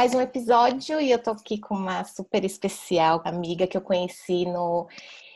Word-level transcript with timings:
mais 0.00 0.14
um 0.14 0.20
episódio 0.22 0.98
e 0.98 1.10
eu 1.10 1.18
tô 1.18 1.30
aqui 1.32 1.58
com 1.58 1.74
uma 1.74 2.04
super 2.04 2.42
especial 2.42 3.20
amiga 3.22 3.66
que 3.66 3.76
eu 3.76 3.82
conheci 3.82 4.46
no 4.46 4.88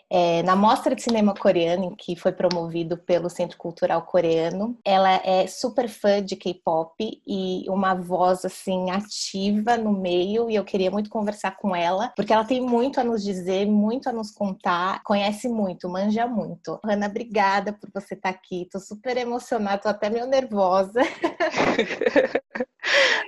é, 0.09 0.43
na 0.43 0.57
Mostra 0.57 0.95
de 0.95 1.03
Cinema 1.03 1.35
Coreano, 1.35 1.95
que 1.95 2.17
foi 2.17 2.33
promovido 2.33 2.97
pelo 2.97 3.29
Centro 3.29 3.59
Cultural 3.59 4.01
Coreano. 4.07 4.79
Ela 4.83 5.17
é 5.23 5.47
super 5.47 5.87
fã 5.87 6.23
de 6.25 6.35
K-pop 6.35 6.95
e 7.27 7.67
uma 7.69 7.93
voz 7.95 8.43
assim 8.47 8.91
ativa 8.91 9.77
no 9.77 9.93
meio 9.93 10.49
e 10.49 10.55
eu 10.55 10.65
queria 10.65 10.91
muito 10.91 11.11
conversar 11.11 11.59
com 11.59 11.77
ela, 11.77 12.15
porque 12.17 12.33
ela 12.33 12.45
tem 12.45 12.63
muito 12.63 12.99
a 12.99 13.05
nos 13.05 13.23
dizer, 13.23 13.67
muito 13.67 14.09
a 14.09 14.13
nos 14.13 14.31
contar, 14.31 15.03
conhece 15.05 15.47
muito, 15.47 15.91
manja 15.91 16.27
muito. 16.27 16.81
Ana, 16.83 17.07
obrigada 17.07 17.75
por 17.75 17.91
você 17.93 18.15
estar 18.15 18.31
aqui. 18.31 18.67
Tô 18.73 18.81
super 18.81 19.15
emocionada, 19.19 19.83
tô 19.83 19.89
até 19.91 20.09
meio 20.09 20.27
nervosa. 20.27 21.03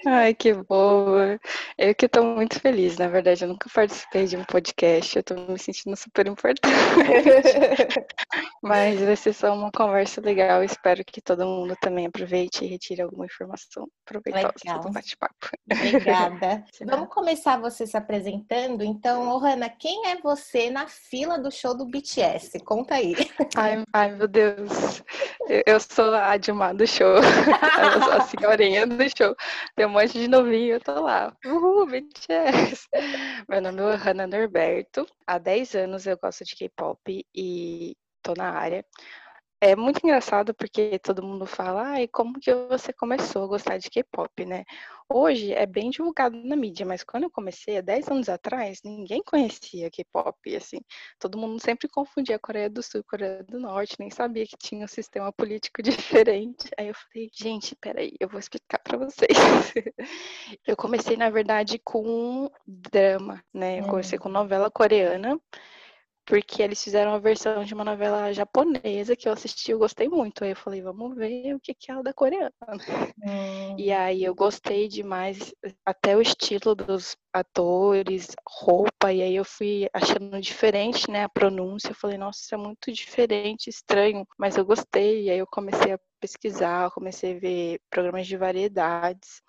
Ai, 0.07 0.35
que 0.35 0.53
boa. 0.53 1.39
Eu 1.77 1.95
que 1.95 2.07
estou 2.07 2.25
muito 2.25 2.61
feliz, 2.61 2.97
na 2.97 3.09
verdade, 3.09 3.45
eu 3.45 3.49
nunca 3.49 3.69
participei 3.73 4.27
de 4.27 4.37
um 4.37 4.45
podcast, 4.45 5.17
eu 5.17 5.21
estou 5.21 5.37
me 5.49 5.59
sentindo 5.59 5.97
super 5.97 6.27
importante. 6.27 6.61
Mas 8.63 9.01
vai 9.01 9.17
ser 9.17 9.33
só 9.33 9.55
uma 9.55 9.71
conversa 9.71 10.21
legal, 10.21 10.63
espero 10.63 11.05
que 11.05 11.21
todo 11.21 11.47
mundo 11.47 11.77
também 11.81 12.07
aproveite 12.07 12.65
e 12.65 12.69
retire 12.69 13.03
alguma 13.03 13.25
informação 13.25 13.89
proveitosa 14.05 14.53
legal. 14.65 14.81
do 14.81 14.91
bate-papo. 14.91 15.49
Obrigada. 15.73 16.65
Vamos 16.85 17.09
começar 17.09 17.59
você 17.59 17.87
se 17.87 17.97
apresentando. 17.97 18.83
Então, 18.83 19.29
Ohana, 19.29 19.69
quem 19.69 20.07
é 20.09 20.17
você 20.17 20.71
na 20.71 20.87
fila 20.87 21.39
do 21.39 21.51
show 21.51 21.77
do 21.77 21.87
BTS? 21.87 22.61
Conta 22.61 22.97
aí. 22.97 23.15
Ai, 23.57 23.85
ai 23.93 24.13
meu 24.13 24.29
Deus. 24.29 25.03
Eu 25.67 25.79
sou 25.81 26.15
a 26.15 26.37
Dilma 26.37 26.75
do 26.75 26.87
show, 26.87 27.17
a 28.13 28.21
senhorinha 28.23 28.87
do 28.87 29.05
show. 29.17 29.35
Tem 29.75 29.87
um 29.87 29.91
monte 29.91 30.13
de 30.13 30.29
novinho, 30.29 30.75
eu 30.75 30.81
tô 30.81 31.01
lá. 31.03 31.37
Uhul, 31.45 31.87
BTS. 31.87 32.89
Meu 33.49 33.61
nome 33.61 33.81
é 33.83 33.95
Hannah 33.97 34.27
Norberto. 34.27 35.07
Há 35.27 35.39
10 35.39 35.75
anos 35.75 36.07
eu 36.07 36.17
gosto 36.19 36.45
de 36.45 36.57
K-pop 36.57 37.25
e 37.35 37.97
tô 38.23 38.35
na 38.35 38.51
área. 38.51 38.85
É 39.59 39.75
muito 39.75 40.01
engraçado 40.05 40.55
porque 40.55 40.99
todo 40.99 41.23
mundo 41.23 41.47
fala, 41.47 41.83
ai, 41.93 42.07
como 42.09 42.39
que 42.39 42.55
você 42.69 42.93
começou 42.93 43.45
a 43.45 43.47
gostar 43.47 43.79
de 43.79 43.89
K-pop, 43.89 44.45
né? 44.45 44.65
Hoje 45.09 45.55
é 45.55 45.65
bem 45.65 45.89
divulgado 45.89 46.37
na 46.45 46.55
mídia, 46.55 46.85
mas 46.85 47.03
quando 47.03 47.23
eu 47.23 47.31
comecei, 47.31 47.79
há 47.79 47.81
10 47.81 48.09
anos 48.09 48.29
atrás, 48.29 48.81
ninguém 48.85 49.23
conhecia 49.25 49.91
K-pop, 49.91 50.55
assim. 50.55 50.79
Todo 51.19 51.39
mundo 51.39 51.59
sempre 51.59 51.89
confundia 51.89 52.37
a 52.37 52.39
Coreia 52.39 52.69
do 52.69 52.83
Sul 52.83 53.01
e 53.01 53.05
Coreia 53.05 53.43
do 53.45 53.59
Norte, 53.59 53.97
nem 53.99 54.11
sabia 54.11 54.47
que 54.47 54.59
tinha 54.59 54.85
um 54.85 54.89
sistema 54.89 55.33
político 55.33 55.81
diferente. 56.29 56.69
Aí 56.77 56.89
eu 56.89 56.95
falei, 56.95 57.31
gente, 57.33 57.75
peraí, 57.77 58.13
eu 58.21 58.29
vou 58.29 58.39
explicar 58.39 58.79
para 58.81 58.99
vocês. 58.99 59.31
eu 60.67 60.77
comecei, 60.77 61.17
na 61.17 61.31
verdade, 61.31 61.81
com 61.83 62.51
drama, 62.67 63.43
né? 63.55 63.81
Eu 63.81 63.87
comecei 63.87 64.19
com 64.19 64.29
novela 64.29 64.71
coreana 64.71 65.41
porque 66.27 66.61
eles 66.63 66.83
fizeram 66.83 67.13
uma 67.13 67.21
versão 67.21 67.65
de 67.65 67.73
uma 67.73 67.85
novela 67.85 68.33
japonesa 68.33 69.15
que 69.15 69.29
eu 69.29 69.33
assisti, 69.33 69.71
eu 69.71 69.79
gostei 69.79 70.09
muito. 70.09 70.43
Aí 70.43 70.51
eu 70.51 70.57
falei, 70.57 70.83
vamos 70.83 71.17
ver 71.17 71.55
o 71.55 71.61
que, 71.61 71.73
que 71.73 71.91
é 71.91 71.95
a 71.95 72.03
da 72.03 72.13
coreana. 72.13 72.53
Hum. 73.23 73.77
E 73.79 73.93
aí 73.93 74.25
eu 74.25 74.35
gostei 74.35 74.89
demais, 74.89 75.55
até 75.85 76.17
o 76.17 76.23
estilo 76.23 76.75
dos 76.75 77.17
atores, 77.33 78.29
roupa, 78.49 79.13
e 79.13 79.23
aí 79.23 79.37
eu 79.37 79.45
fui 79.45 79.87
achando 79.93 80.41
diferente, 80.41 81.11
né, 81.11 81.25
a 81.25 81.29
pronúncia. 81.29 81.91
Eu 81.91 81.95
falei, 81.95 82.17
nossa, 82.19 82.41
isso 82.41 82.55
é 82.55 82.59
muito 82.59 82.91
diferente, 82.91 83.69
estranho, 83.69 84.27
mas 84.39 84.57
eu 84.57 84.65
gostei. 84.65 85.25
E 85.25 85.31
aí 85.31 85.39
eu 85.39 85.47
comecei 85.47 85.93
a 85.93 86.01
pesquisar, 86.21 86.91
comecei 86.91 87.37
a 87.37 87.39
ver 87.39 87.81
programas 87.91 88.27
de 88.27 88.37
variedades. 88.37 89.43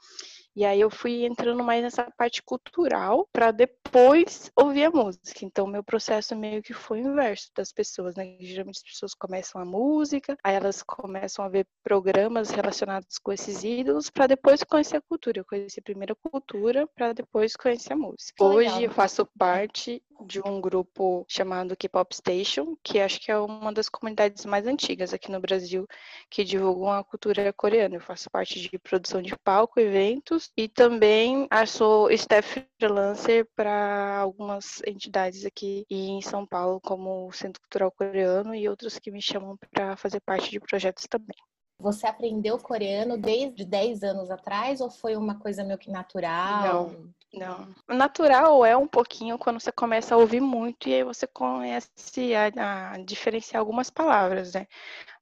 E 0.58 0.66
aí 0.66 0.81
eu 0.81 0.89
fui 0.89 1.23
entrando 1.23 1.63
mais 1.63 1.83
nessa 1.83 2.09
parte 2.17 2.42
cultural 2.42 3.30
para 3.32 3.52
depois 3.52 4.52
ouvir 4.55 4.86
a 4.86 4.89
música. 4.89 5.45
Então 5.45 5.67
meu 5.67 5.83
processo 5.83 6.36
meio 6.36 6.64
que 6.64 6.73
foi 6.73 7.04
o 7.04 7.11
inverso 7.11 7.52
das 7.55 7.71
pessoas, 7.71 8.15
né? 8.15 8.37
Geralmente 8.39 8.77
as 8.77 8.92
pessoas 8.92 9.14
começam 9.14 9.61
a 9.61 9.65
música, 9.65 10.36
aí 10.43 10.55
elas 10.55 10.82
começam 10.82 11.45
a 11.45 11.48
ver 11.48 11.67
programas 11.83 12.49
relacionados 12.49 13.20
com 13.20 13.32
esses 13.32 13.64
ídolos 13.64 14.09
para 14.09 14.26
depois 14.26 14.64
conhecer 14.64 14.98
a 14.98 15.02
cultura. 15.02 15.42
Eu 15.42 15.45
conheci 15.45 15.80
primeiro 15.80 16.14
a 16.14 16.30
cultura 16.30 16.87
para 16.87 17.14
depois 17.14 17.55
conhecer 17.55 17.93
a 17.93 17.95
música. 17.98 18.43
Hoje 18.43 18.83
eu 18.83 18.89
faço 18.89 19.27
parte 19.37 20.02
de 20.26 20.42
um 20.42 20.59
grupo 20.59 21.23
chamado 21.27 21.77
K-Pop 21.77 22.15
Station, 22.15 22.76
que 22.82 22.99
acho 22.99 23.21
que 23.21 23.32
é 23.32 23.37
uma 23.37 23.71
das 23.71 23.87
comunidades 23.87 24.43
mais 24.45 24.65
antigas 24.65 25.14
aqui 25.14 25.32
no 25.32 25.39
Brasil 25.39 25.86
que 26.32 26.43
divulgam 26.43 26.92
a 26.92 27.03
cultura 27.03 27.53
coreana. 27.53 27.95
Eu 27.95 28.02
faço 28.02 28.27
parte 28.32 28.59
de 28.59 28.80
produção 28.80 29.21
de 29.21 29.37
palco, 29.37 29.80
eventos 29.80 30.46
e 30.55 30.67
também 30.67 31.47
sou 31.67 32.09
staff 32.11 32.65
freelancer 32.80 33.47
para 33.55 34.17
algumas 34.19 34.81
entidades 34.85 35.45
aqui 35.45 35.85
em 35.89 36.21
São 36.21 36.45
Paulo, 36.45 36.80
como 36.81 37.27
o 37.27 37.31
Centro 37.31 37.61
Cultural 37.61 37.91
Coreano 37.91 38.53
e 38.55 38.69
outros 38.69 38.99
que 38.99 39.11
me 39.11 39.21
chamam 39.21 39.58
para 39.58 39.97
fazer 39.97 40.19
parte 40.21 40.49
de 40.49 40.59
projetos 40.59 41.05
também. 41.09 41.37
Você 41.80 42.08
aprendeu 42.08 42.58
coreano 42.58 43.17
desde 43.17 43.64
10 43.64 44.02
anos 44.04 44.32
atrás 44.32 44.82
ou 44.82 44.89
foi 44.89 45.15
uma 45.15 45.38
coisa 45.39 45.64
meio 45.64 45.77
que 45.77 45.92
natural? 45.92 46.92
Não, 47.32 47.76
não. 47.88 47.95
Natural 47.95 48.65
é 48.65 48.76
um 48.76 48.88
pouquinho 48.88 49.38
quando 49.38 49.60
você 49.60 49.71
começa 49.71 50.15
a 50.15 50.17
ouvir 50.17 50.42
muito 50.42 50.89
e 50.89 50.95
aí 50.95 51.04
você 51.04 51.27
conhece 51.27 52.33
a, 52.33 52.93
a 52.93 52.98
diferenciar 52.98 53.60
algumas 53.60 53.92
palavras, 53.92 54.54
né? 54.55 54.65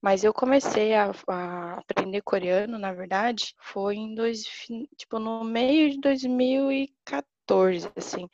Mas 0.02 0.24
eu 0.24 0.34
comecei 0.34 0.94
a, 0.94 1.12
a, 1.28 1.80
aprender 1.80 2.22
coreano, 2.22 2.80
na 2.80 2.94
verdade, 2.94 3.54
foi 3.60 3.96
em 3.96 4.16
dois, 4.16 4.44
tipo, 4.96 5.20
no 5.20 5.44
meio 5.44 5.90
de 5.90 6.00
2014, 6.00 7.92
assim. 7.98 8.30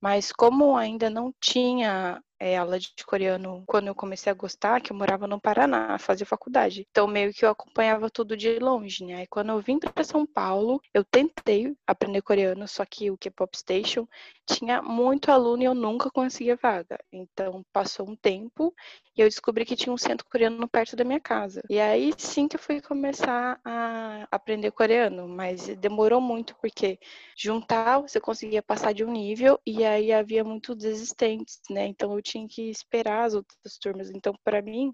Mas 0.00 0.32
como 0.32 0.76
ainda 0.76 1.10
não 1.10 1.34
tinha 1.40 2.22
é, 2.40 2.56
aula 2.56 2.78
de 2.78 2.92
coreano 3.06 3.64
quando 3.66 3.88
eu 3.88 3.94
comecei 3.94 4.30
a 4.30 4.34
gostar, 4.34 4.80
que 4.80 4.92
eu 4.92 4.96
morava 4.96 5.26
no 5.26 5.40
Paraná, 5.40 5.98
fazia 5.98 6.26
faculdade. 6.26 6.86
Então, 6.90 7.06
meio 7.06 7.32
que 7.32 7.44
eu 7.44 7.50
acompanhava 7.50 8.10
tudo 8.10 8.36
de 8.36 8.58
longe, 8.58 9.04
né? 9.04 9.16
Aí, 9.16 9.26
quando 9.26 9.50
eu 9.50 9.60
vim 9.60 9.78
para 9.78 10.04
São 10.04 10.26
Paulo, 10.26 10.80
eu 10.94 11.04
tentei 11.04 11.74
aprender 11.86 12.22
coreano, 12.22 12.66
só 12.68 12.84
que 12.84 13.10
o 13.10 13.18
K-Pop 13.18 13.56
Station 13.56 14.06
tinha 14.46 14.80
muito 14.82 15.30
aluno 15.30 15.62
e 15.62 15.66
eu 15.66 15.74
nunca 15.74 16.10
conseguia 16.10 16.56
vaga. 16.56 16.98
Então, 17.12 17.64
passou 17.72 18.08
um 18.08 18.16
tempo 18.16 18.74
e 19.16 19.20
eu 19.20 19.28
descobri 19.28 19.64
que 19.64 19.74
tinha 19.74 19.92
um 19.92 19.98
centro 19.98 20.24
coreano 20.30 20.68
perto 20.68 20.94
da 20.94 21.02
minha 21.04 21.20
casa. 21.20 21.60
E 21.68 21.80
aí 21.80 22.12
sim 22.16 22.46
que 22.46 22.54
eu 22.54 22.60
fui 22.60 22.80
começar 22.80 23.60
a 23.64 24.26
aprender 24.30 24.70
coreano, 24.70 25.26
mas 25.28 25.66
demorou 25.76 26.20
muito 26.20 26.54
porque 26.60 26.98
juntar, 27.36 27.98
você 28.00 28.20
conseguia 28.20 28.62
passar 28.62 28.94
de 28.94 29.04
um 29.04 29.10
nível 29.10 29.58
e 29.66 29.84
aí 29.84 30.12
havia 30.12 30.44
muitos 30.44 30.76
desistentes, 30.76 31.60
né? 31.68 31.86
Então 31.86 32.14
eu 32.14 32.22
tinha 32.28 32.46
que 32.48 32.70
esperar 32.70 33.24
as 33.24 33.34
outras 33.34 33.78
turmas. 33.80 34.10
Então, 34.10 34.34
para 34.44 34.62
mim, 34.62 34.90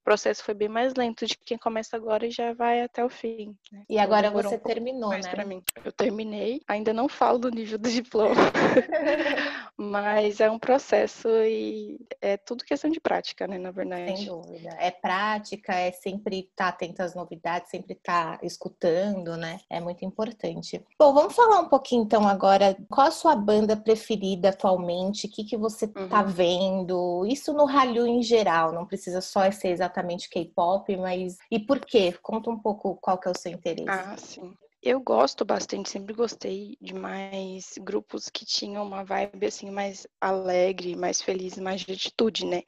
o 0.00 0.04
processo 0.04 0.42
foi 0.42 0.54
bem 0.54 0.68
mais 0.68 0.94
lento 0.94 1.26
de 1.26 1.36
quem 1.44 1.58
começa 1.58 1.96
agora 1.96 2.26
e 2.26 2.30
já 2.30 2.54
vai 2.54 2.82
até 2.82 3.04
o 3.04 3.10
fim. 3.10 3.54
Né? 3.70 3.82
E 3.88 3.98
agora 3.98 4.30
você 4.30 4.54
um 4.54 4.58
terminou, 4.58 5.10
né? 5.10 5.20
Para 5.20 5.44
mim, 5.44 5.62
eu 5.84 5.92
terminei. 5.92 6.62
Ainda 6.66 6.92
não 6.92 7.08
falo 7.08 7.38
do 7.38 7.50
nível 7.50 7.78
do 7.78 7.90
diploma, 7.90 8.34
mas 9.76 10.40
é 10.40 10.50
um 10.50 10.58
processo 10.58 11.28
e 11.28 12.00
é 12.22 12.36
tudo 12.36 12.64
questão 12.64 12.90
de 12.90 13.00
prática, 13.00 13.46
né? 13.46 13.58
Na 13.58 13.70
verdade. 13.70 14.16
Sem 14.16 14.26
dúvida. 14.26 14.70
É 14.78 14.90
prática, 14.90 15.74
é 15.74 15.92
sempre 15.92 16.40
estar 16.40 16.64
tá 16.64 16.68
atento 16.68 17.02
às 17.02 17.14
novidades, 17.14 17.70
sempre 17.70 17.92
estar 17.92 18.38
tá 18.38 18.46
escutando, 18.46 19.36
né? 19.36 19.60
É 19.68 19.78
muito 19.78 20.04
importante. 20.04 20.82
Bom, 20.98 21.12
vamos 21.12 21.34
falar 21.34 21.60
um 21.60 21.68
pouquinho 21.68 22.04
então 22.04 22.26
agora. 22.26 22.76
Qual 22.88 23.06
a 23.06 23.10
sua 23.10 23.36
banda 23.36 23.76
preferida 23.76 24.48
atualmente? 24.48 25.26
O 25.26 25.30
que, 25.30 25.44
que 25.44 25.56
você 25.56 25.84
está 25.84 26.22
uhum. 26.22 26.28
vendo? 26.28 27.26
Isso 27.26 27.52
no 27.52 27.66
Hallyu 27.66 28.06
em 28.06 28.22
geral, 28.22 28.72
não 28.72 28.86
precisa 28.86 29.20
só 29.20 29.50
ser 29.50 29.68
exatamente 29.68 29.97
exatamente 29.98 30.28
K-pop, 30.30 30.96
mas 30.96 31.36
e 31.50 31.58
por 31.58 31.80
quê? 31.80 32.12
Conta 32.22 32.50
um 32.50 32.58
pouco 32.58 32.96
qual 32.96 33.18
que 33.18 33.28
é 33.28 33.30
o 33.30 33.36
seu 33.36 33.52
interesse. 33.52 33.88
Ah, 33.88 34.16
sim. 34.16 34.54
Eu 34.80 35.00
gosto 35.00 35.44
bastante, 35.44 35.90
sempre 35.90 36.14
gostei 36.14 36.76
de 36.80 36.94
mais 36.94 37.74
grupos 37.80 38.28
que 38.28 38.46
tinham 38.46 38.86
uma 38.86 39.02
vibe 39.02 39.46
assim 39.46 39.70
mais 39.70 40.06
alegre, 40.20 40.94
mais 40.94 41.20
feliz, 41.20 41.58
mais 41.58 41.80
de 41.80 41.92
atitude, 41.92 42.46
né? 42.46 42.62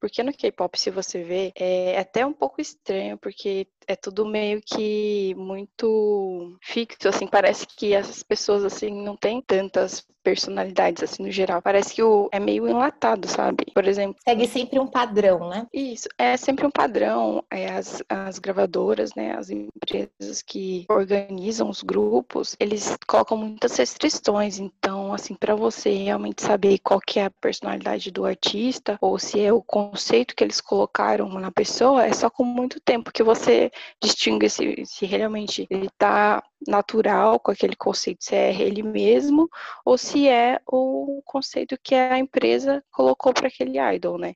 Porque 0.00 0.22
no 0.22 0.32
K-pop, 0.32 0.78
se 0.78 0.90
você 0.90 1.22
vê, 1.22 1.52
é 1.54 1.98
até 1.98 2.24
um 2.24 2.32
pouco 2.32 2.60
estranho, 2.60 3.18
porque 3.18 3.66
é 3.86 3.96
tudo 3.96 4.24
meio 4.24 4.60
que 4.64 5.34
muito 5.36 6.56
fixo, 6.62 7.08
assim, 7.08 7.26
parece 7.26 7.66
que 7.66 7.94
as 7.94 8.22
pessoas, 8.22 8.64
assim, 8.64 8.90
não 9.02 9.16
têm 9.16 9.42
tantas 9.42 10.06
personalidades, 10.22 11.02
assim, 11.02 11.22
no 11.22 11.30
geral. 11.30 11.62
Parece 11.62 11.94
que 11.94 12.02
o, 12.02 12.28
é 12.30 12.38
meio 12.38 12.68
enlatado, 12.68 13.26
sabe? 13.26 13.64
Por 13.72 13.86
exemplo... 13.86 14.16
Segue 14.22 14.46
sempre 14.46 14.78
um 14.78 14.86
padrão, 14.86 15.48
né? 15.48 15.66
Isso, 15.72 16.08
é 16.18 16.36
sempre 16.36 16.66
um 16.66 16.70
padrão. 16.70 17.42
É, 17.50 17.70
as, 17.72 18.02
as 18.08 18.38
gravadoras, 18.38 19.14
né, 19.14 19.34
as 19.36 19.50
empresas 19.50 20.42
que 20.42 20.84
organizam 20.88 21.68
os 21.68 21.82
grupos, 21.82 22.54
eles 22.60 22.96
colocam 23.06 23.36
muitas 23.36 23.76
restrições, 23.76 24.58
então, 24.58 25.12
assim, 25.12 25.34
para 25.34 25.54
você 25.54 25.90
realmente 25.90 26.42
saber 26.42 26.78
qual 26.78 27.00
que 27.00 27.18
é 27.18 27.24
a 27.24 27.30
personalidade 27.30 28.10
do 28.10 28.24
artista, 28.24 28.98
ou 29.00 29.18
se 29.18 29.40
é 29.40 29.52
o 29.52 29.62
conceito 29.90 30.34
que 30.34 30.44
eles 30.44 30.60
colocaram 30.60 31.28
na 31.28 31.50
pessoa, 31.50 32.04
é 32.04 32.12
só 32.12 32.30
com 32.30 32.44
muito 32.44 32.80
tempo 32.80 33.12
que 33.12 33.22
você 33.22 33.70
distingue 34.02 34.48
se, 34.48 34.84
se 34.86 35.06
realmente 35.06 35.66
ele 35.70 35.86
está 35.86 36.42
natural 36.66 37.40
com 37.40 37.50
aquele 37.50 37.74
conceito, 37.76 38.24
se 38.24 38.34
é 38.34 38.54
ele 38.54 38.82
mesmo 38.82 39.48
ou 39.84 39.98
se 39.98 40.28
é 40.28 40.60
o 40.66 41.20
conceito 41.24 41.76
que 41.82 41.94
a 41.94 42.18
empresa 42.18 42.84
colocou 42.90 43.32
para 43.32 43.48
aquele 43.48 43.78
idol, 43.94 44.18
né? 44.18 44.34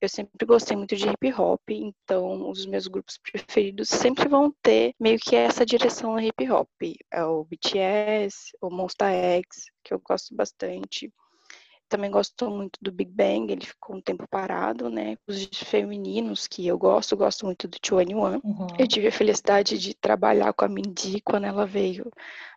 Eu 0.00 0.08
sempre 0.08 0.44
gostei 0.44 0.76
muito 0.76 0.94
de 0.96 1.08
hip 1.08 1.32
hop, 1.32 1.62
então 1.70 2.50
os 2.50 2.66
meus 2.66 2.86
grupos 2.86 3.16
preferidos 3.16 3.88
sempre 3.88 4.28
vão 4.28 4.54
ter 4.62 4.94
meio 5.00 5.18
que 5.18 5.34
essa 5.34 5.64
direção 5.64 6.12
no 6.12 6.20
hip 6.20 6.50
hop. 6.50 6.68
É 7.10 7.24
o 7.24 7.44
BTS, 7.44 8.52
o 8.60 8.68
Monsta 8.68 9.10
X, 9.10 9.64
que 9.82 9.94
eu 9.94 10.00
gosto 10.00 10.34
bastante. 10.34 11.10
Também 11.94 12.10
gosto 12.10 12.50
muito 12.50 12.76
do 12.82 12.90
Big 12.90 13.08
Bang, 13.12 13.52
ele 13.52 13.64
ficou 13.64 13.94
um 13.94 14.00
tempo 14.00 14.26
parado, 14.26 14.90
né? 14.90 15.16
Os 15.28 15.44
femininos 15.44 16.48
que 16.48 16.66
eu 16.66 16.76
gosto, 16.76 17.16
gosto 17.16 17.46
muito 17.46 17.68
do 17.68 17.76
21. 17.76 18.40
Uhum. 18.42 18.66
Eu 18.76 18.88
tive 18.88 19.06
a 19.06 19.12
felicidade 19.12 19.78
de 19.78 19.94
trabalhar 19.94 20.52
com 20.54 20.64
a 20.64 20.68
Mindy 20.68 21.20
quando 21.20 21.44
ela 21.44 21.64
veio 21.64 22.10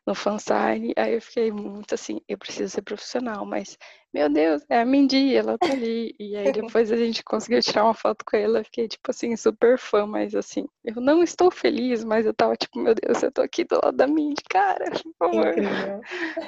no 0.07 0.15
fansign, 0.15 0.93
aí 0.95 1.15
eu 1.15 1.21
fiquei 1.21 1.51
muito 1.51 1.93
assim, 1.93 2.21
eu 2.29 2.37
preciso 2.37 2.69
ser 2.69 2.81
profissional, 2.81 3.45
mas, 3.45 3.77
meu 4.13 4.29
Deus, 4.29 4.63
é 4.69 4.79
a 4.79 4.85
Mindy, 4.85 5.35
ela 5.35 5.57
tá 5.57 5.67
ali. 5.67 6.15
E 6.17 6.33
aí 6.37 6.45
depois 6.77 6.93
a 6.93 6.95
gente 6.95 7.21
conseguiu 7.25 7.61
tirar 7.61 7.83
uma 7.83 7.93
foto 7.93 8.23
com 8.25 8.37
ela, 8.37 8.59
eu 8.59 8.63
fiquei, 8.63 8.87
tipo 8.87 9.11
assim, 9.11 9.35
super 9.35 9.77
fã, 9.77 10.07
mas 10.07 10.33
assim, 10.33 10.65
eu 10.85 11.01
não 11.01 11.21
estou 11.21 11.51
feliz, 11.51 12.05
mas 12.05 12.25
eu 12.25 12.33
tava 12.33 12.55
tipo, 12.55 12.79
meu 12.79 12.95
Deus, 12.95 13.21
eu 13.21 13.31
tô 13.31 13.41
aqui 13.41 13.65
do 13.65 13.75
lado 13.83 13.97
da 13.97 14.07
Mindy, 14.07 14.41
cara, 14.49 14.85
por 15.19 15.31
favor. 15.31 15.53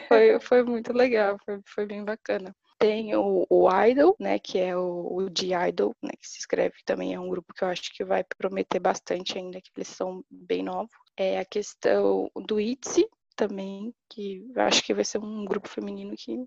Foi, 0.07 0.39
foi 0.39 0.63
muito 0.63 0.93
legal, 0.93 1.37
foi, 1.45 1.59
foi 1.65 1.85
bem 1.85 2.03
bacana. 2.05 2.55
Tem 2.77 3.13
o, 3.13 3.45
o, 3.49 3.67
Idol, 3.87 4.15
né, 4.17 4.39
que 4.39 4.57
é 4.57 4.73
o, 4.77 5.17
o 5.17 5.29
The 5.29 5.67
Idol, 5.67 5.93
né, 6.01 6.11
que 6.17 6.25
se 6.25 6.39
escreve 6.39 6.75
também, 6.85 7.13
é 7.13 7.19
um 7.19 7.27
grupo 7.27 7.53
que 7.53 7.61
eu 7.61 7.67
acho 7.67 7.93
que 7.93 8.05
vai 8.05 8.23
prometer 8.37 8.79
bastante 8.79 9.37
ainda, 9.37 9.59
que 9.59 9.69
eles 9.75 9.89
são 9.89 10.23
bem 10.31 10.63
novos. 10.63 10.89
É 11.17 11.39
a 11.39 11.43
questão 11.43 12.31
do 12.37 12.57
ITZY, 12.57 13.05
também, 13.39 13.93
que 14.09 14.45
eu 14.55 14.61
acho 14.63 14.83
que 14.83 14.93
vai 14.93 15.03
ser 15.03 15.19
um 15.19 15.45
grupo 15.45 15.67
feminino 15.67 16.13
que 16.17 16.45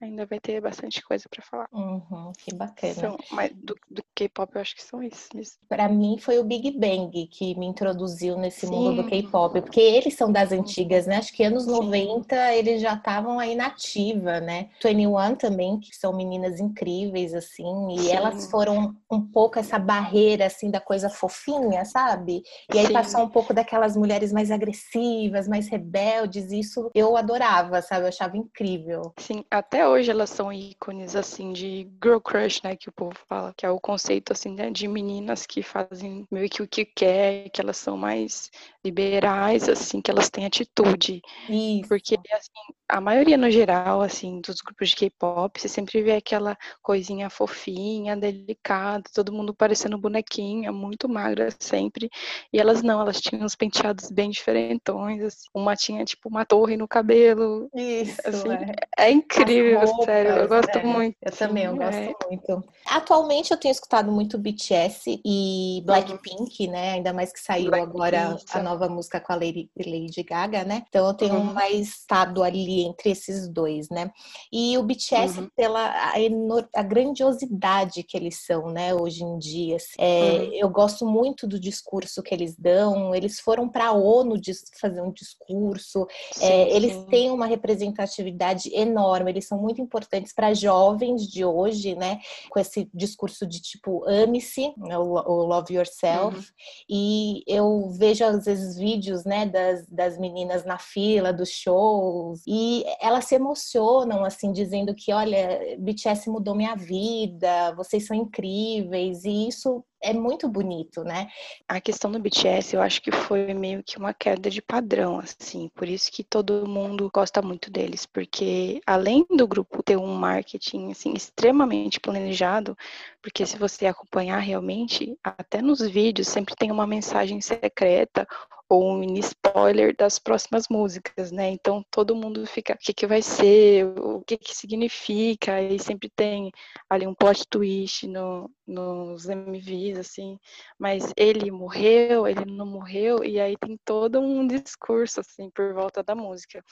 ainda 0.00 0.26
vai 0.26 0.40
ter 0.40 0.60
bastante 0.60 1.02
coisa 1.02 1.24
para 1.30 1.42
falar. 1.42 1.68
Uhum, 1.72 2.32
que 2.38 2.54
bacana. 2.54 2.94
São, 2.94 3.16
mas 3.30 3.52
do, 3.54 3.74
do 3.88 4.02
K-pop 4.14 4.54
eu 4.54 4.60
acho 4.60 4.74
que 4.74 4.82
são 4.82 5.02
esses 5.02 5.28
mesmo. 5.34 5.54
Para 5.68 5.88
mim 5.88 6.18
foi 6.18 6.38
o 6.38 6.44
Big 6.44 6.72
Bang 6.72 7.26
que 7.28 7.56
me 7.58 7.66
introduziu 7.66 8.36
nesse 8.36 8.66
Sim. 8.66 8.74
mundo 8.74 8.96
do 8.96 9.04
K-pop, 9.04 9.60
porque 9.60 9.80
eles 9.80 10.14
são 10.14 10.30
das 10.30 10.52
antigas, 10.52 11.06
né? 11.06 11.16
Acho 11.16 11.32
que 11.32 11.44
anos 11.44 11.64
Sim. 11.64 11.70
90 11.70 12.54
eles 12.54 12.80
já 12.80 12.94
estavam 12.94 13.38
aí 13.38 13.54
na 13.54 13.66
ativa, 13.66 14.40
né? 14.40 14.70
21 14.82 15.36
também, 15.36 15.78
que 15.78 15.94
são 15.94 16.12
meninas 16.12 16.58
incríveis 16.58 17.32
assim, 17.34 17.92
e 17.92 18.00
Sim. 18.02 18.12
elas 18.12 18.50
foram 18.50 18.94
um 19.10 19.20
pouco 19.20 19.58
essa 19.58 19.78
barreira 19.78 20.46
assim 20.46 20.70
da 20.70 20.80
coisa 20.80 21.08
fofinha, 21.08 21.84
sabe? 21.84 22.42
E 22.72 22.78
aí 22.78 22.92
passou 22.92 23.22
um 23.22 23.28
pouco 23.28 23.54
daquelas 23.54 23.96
mulheres 23.96 24.32
mais 24.32 24.50
agressivas, 24.50 25.46
mais 25.46 25.68
rebeldes, 25.68 26.50
e 26.50 26.60
isso 26.60 26.81
eu 26.94 27.16
adorava, 27.16 27.80
sabe? 27.82 28.04
Eu 28.04 28.08
achava 28.08 28.36
incrível. 28.36 29.12
Sim, 29.18 29.44
até 29.50 29.86
hoje 29.88 30.10
elas 30.10 30.30
são 30.30 30.52
ícones, 30.52 31.14
assim, 31.16 31.52
de 31.52 31.88
girl 32.02 32.18
crush, 32.18 32.60
né? 32.62 32.76
Que 32.76 32.88
o 32.88 32.92
povo 32.92 33.16
fala, 33.28 33.52
que 33.56 33.64
é 33.66 33.70
o 33.70 33.80
conceito, 33.80 34.32
assim, 34.32 34.54
né, 34.54 34.70
de 34.70 34.86
meninas 34.88 35.46
que 35.46 35.62
fazem 35.62 36.26
meio 36.30 36.48
que 36.48 36.62
o 36.62 36.68
que 36.68 36.84
quer, 36.84 37.50
que 37.50 37.60
elas 37.60 37.76
são 37.76 37.96
mais 37.96 38.50
liberais, 38.84 39.68
assim, 39.68 40.00
que 40.00 40.10
elas 40.10 40.28
têm 40.30 40.44
atitude. 40.44 41.20
Isso. 41.48 41.88
Porque, 41.88 42.16
assim, 42.32 42.50
a 42.88 43.00
maioria 43.00 43.36
no 43.36 43.50
geral, 43.50 44.02
assim, 44.02 44.40
dos 44.40 44.56
grupos 44.60 44.90
de 44.90 44.96
K-pop, 44.96 45.60
você 45.60 45.68
sempre 45.68 46.02
vê 46.02 46.12
aquela 46.16 46.56
coisinha 46.82 47.30
fofinha, 47.30 48.16
delicada, 48.16 49.04
todo 49.14 49.32
mundo 49.32 49.54
parecendo 49.54 49.96
bonequinha, 49.98 50.72
muito 50.72 51.08
magra 51.08 51.48
sempre. 51.58 52.10
E 52.52 52.58
elas 52.58 52.82
não, 52.82 53.00
elas 53.00 53.20
tinham 53.20 53.44
uns 53.44 53.54
penteados 53.54 54.10
bem 54.10 54.30
diferentões, 54.30 55.22
assim. 55.22 55.46
Uma 55.54 55.76
tinha, 55.76 56.04
tipo, 56.04 56.28
uma 56.28 56.44
torre 56.44 56.71
no 56.76 56.88
cabelo. 56.88 57.68
Isso, 57.74 58.20
assim, 58.24 58.48
é. 58.52 59.06
é 59.06 59.10
incrível, 59.10 59.80
roupas, 59.80 60.04
sério, 60.04 60.30
eu 60.32 60.48
gosto 60.48 60.78
né? 60.78 60.84
muito. 60.84 61.16
Eu 61.22 61.32
também, 61.32 61.64
eu 61.64 61.76
gosto 61.76 61.94
é. 61.94 62.14
muito. 62.28 62.64
Atualmente 62.86 63.50
eu 63.50 63.56
tenho 63.56 63.72
escutado 63.72 64.10
muito 64.10 64.38
BTS 64.38 65.20
e 65.24 65.82
Blackpink, 65.84 66.66
uhum. 66.66 66.72
né? 66.72 66.92
Ainda 66.92 67.12
mais 67.12 67.32
que 67.32 67.40
saiu 67.40 67.70
Black 67.70 67.84
agora 67.84 68.36
Pink. 68.36 68.44
a 68.52 68.62
nova 68.62 68.88
música 68.88 69.20
com 69.20 69.32
a 69.32 69.36
Lady, 69.36 69.70
Lady 69.78 70.22
Gaga, 70.22 70.64
né? 70.64 70.84
Então 70.88 71.06
eu 71.06 71.14
tenho 71.14 71.34
uhum. 71.34 71.52
mais 71.52 71.88
estado 71.88 72.42
ali 72.42 72.82
entre 72.82 73.10
esses 73.10 73.48
dois, 73.48 73.88
né? 73.88 74.10
E 74.52 74.76
o 74.78 74.82
BTS, 74.82 75.40
uhum. 75.40 75.48
pela 75.56 76.12
a, 76.12 76.20
enor, 76.20 76.68
a, 76.74 76.82
grandiosidade 76.82 78.02
que 78.02 78.16
eles 78.16 78.44
são, 78.44 78.68
né, 78.68 78.94
hoje 78.94 79.22
em 79.22 79.38
dia. 79.38 79.76
Assim, 79.76 79.94
é, 79.98 80.22
uhum. 80.22 80.50
Eu 80.52 80.68
gosto 80.68 81.06
muito 81.06 81.46
do 81.46 81.58
discurso 81.58 82.22
que 82.22 82.34
eles 82.34 82.56
dão. 82.56 83.14
Eles 83.14 83.40
foram 83.40 83.68
para 83.68 83.86
a 83.86 83.92
ONU 83.92 84.36
fazer 84.80 85.00
um 85.00 85.12
discurso. 85.12 86.06
Sim, 86.32 86.46
é, 86.62 86.76
eles 86.76 86.92
sim. 86.92 87.06
têm 87.06 87.30
uma 87.30 87.46
representatividade 87.46 88.70
enorme. 88.74 89.30
Eles 89.30 89.46
são 89.46 89.58
muito 89.58 89.80
importantes 89.80 90.32
para 90.32 90.54
jovens 90.54 91.26
de 91.26 91.44
hoje, 91.44 91.94
né? 91.94 92.20
Com 92.50 92.60
esse 92.60 92.88
discurso 92.94 93.46
de 93.46 93.60
tipo 93.60 94.04
ame-se, 94.06 94.72
né, 94.76 94.98
o, 94.98 95.12
o, 95.12 95.46
love 95.46 95.74
yourself. 95.74 96.36
Uhum. 96.36 96.44
E 96.88 97.42
eu 97.46 97.90
vejo 97.98 98.24
às 98.24 98.44
vezes 98.44 98.76
vídeos, 98.76 99.24
né, 99.24 99.46
das, 99.46 99.86
das 99.88 100.18
meninas 100.18 100.64
na 100.64 100.78
fila 100.78 101.32
dos 101.32 101.50
shows 101.50 102.42
e 102.46 102.84
elas 103.00 103.24
se 103.24 103.34
emocionam 103.34 104.24
assim 104.24 104.52
dizendo 104.52 104.94
que 104.94 105.12
olha, 105.12 105.76
BTS 105.78 106.28
mudou 106.28 106.54
minha 106.54 106.74
vida, 106.74 107.74
vocês 107.74 108.06
são 108.06 108.16
incríveis 108.16 109.24
e 109.24 109.48
isso 109.48 109.84
é 110.02 110.12
muito 110.12 110.48
bonito, 110.48 111.04
né? 111.04 111.28
A 111.68 111.80
questão 111.80 112.10
do 112.10 112.18
BTS, 112.18 112.74
eu 112.74 112.82
acho 112.82 113.00
que 113.00 113.12
foi 113.12 113.54
meio 113.54 113.82
que 113.82 113.96
uma 113.96 114.12
queda 114.12 114.50
de 114.50 114.60
padrão, 114.60 115.18
assim, 115.20 115.70
por 115.74 115.88
isso 115.88 116.10
que 116.10 116.24
todo 116.24 116.66
mundo 116.68 117.10
gosta 117.14 117.40
muito 117.40 117.70
deles, 117.70 118.04
porque 118.04 118.80
além 118.86 119.24
do 119.30 119.46
grupo 119.46 119.82
ter 119.82 119.96
um 119.96 120.14
marketing 120.14 120.90
assim 120.90 121.14
extremamente 121.14 122.00
planejado, 122.00 122.76
porque 123.22 123.46
se 123.46 123.56
você 123.56 123.86
acompanhar 123.86 124.38
realmente, 124.38 125.16
até 125.22 125.62
nos 125.62 125.80
vídeos 125.80 126.28
sempre 126.28 126.56
tem 126.56 126.70
uma 126.70 126.86
mensagem 126.86 127.40
secreta 127.40 128.26
ou 128.72 128.90
um 128.90 128.96
mini 128.96 129.20
spoiler 129.20 129.94
das 129.94 130.18
próximas 130.18 130.66
músicas, 130.70 131.30
né? 131.30 131.50
Então 131.50 131.84
todo 131.90 132.16
mundo 132.16 132.46
fica, 132.46 132.72
o 132.72 132.78
que, 132.78 132.94
que 132.94 133.06
vai 133.06 133.20
ser, 133.20 133.84
o 133.98 134.22
que, 134.22 134.38
que 134.38 134.54
significa, 134.54 135.60
e 135.60 135.78
sempre 135.78 136.08
tem 136.08 136.50
ali 136.88 137.06
um 137.06 137.14
plot 137.14 137.46
twist 137.50 138.06
no, 138.06 138.50
nos 138.66 139.26
MVs, 139.26 139.98
assim, 139.98 140.38
mas 140.78 141.12
ele 141.18 141.50
morreu, 141.50 142.26
ele 142.26 142.46
não 142.46 142.64
morreu, 142.64 143.22
e 143.22 143.38
aí 143.38 143.58
tem 143.58 143.78
todo 143.84 144.18
um 144.18 144.46
discurso, 144.46 145.20
assim, 145.20 145.50
por 145.50 145.74
volta 145.74 146.02
da 146.02 146.14
música. 146.14 146.64